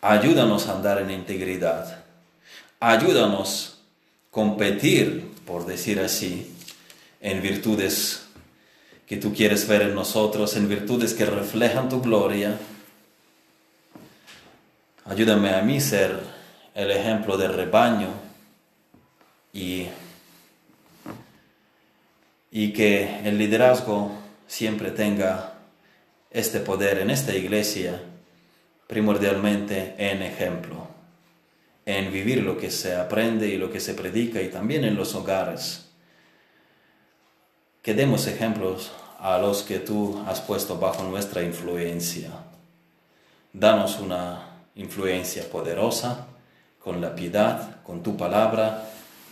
Ayúdanos 0.00 0.68
a 0.68 0.72
andar 0.72 1.00
en 1.00 1.10
integridad. 1.10 1.98
Ayúdanos 2.80 3.71
competir, 4.32 5.30
por 5.46 5.66
decir 5.66 6.00
así, 6.00 6.56
en 7.20 7.42
virtudes 7.42 8.24
que 9.06 9.18
tú 9.18 9.34
quieres 9.34 9.68
ver 9.68 9.82
en 9.82 9.94
nosotros, 9.94 10.56
en 10.56 10.70
virtudes 10.70 11.12
que 11.12 11.26
reflejan 11.26 11.90
tu 11.90 12.00
gloria. 12.00 12.58
Ayúdame 15.04 15.50
a 15.50 15.60
mí 15.60 15.80
ser 15.80 16.18
el 16.74 16.90
ejemplo 16.90 17.36
del 17.36 17.52
rebaño 17.52 18.08
y, 19.52 19.88
y 22.50 22.72
que 22.72 23.20
el 23.22 23.36
liderazgo 23.36 24.12
siempre 24.46 24.92
tenga 24.92 25.58
este 26.30 26.60
poder 26.60 27.00
en 27.00 27.10
esta 27.10 27.34
iglesia 27.34 28.00
primordialmente 28.86 29.94
en 29.98 30.22
ejemplo, 30.22 30.86
en 31.86 32.12
vivir 32.12 32.42
lo 32.42 32.58
que 32.58 32.70
se 32.70 32.94
aprende 32.96 33.48
y 33.48 33.56
lo 33.56 33.70
que 33.70 33.80
se 33.80 33.94
predica 33.94 34.40
y 34.40 34.48
también 34.48 34.84
en 34.84 34.96
los 34.96 35.14
hogares. 35.14 35.88
Que 37.82 37.94
demos 37.94 38.26
ejemplos 38.26 38.92
a 39.18 39.38
los 39.38 39.62
que 39.62 39.78
tú 39.78 40.22
has 40.26 40.40
puesto 40.40 40.78
bajo 40.78 41.02
nuestra 41.04 41.42
influencia. 41.42 42.30
Danos 43.52 43.98
una 43.98 44.64
influencia 44.76 45.48
poderosa 45.50 46.26
con 46.78 47.00
la 47.00 47.14
piedad, 47.14 47.82
con 47.82 48.02
tu 48.02 48.16
palabra 48.16 48.88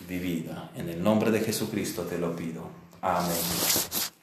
vivida. 0.09 0.71
En 0.77 0.89
el 0.89 1.03
nombre 1.03 1.31
de 1.31 1.41
Jesucristo 1.41 2.03
te 2.03 2.19
lo 2.19 2.35
pido. 2.35 2.69
Amén. 3.03 4.20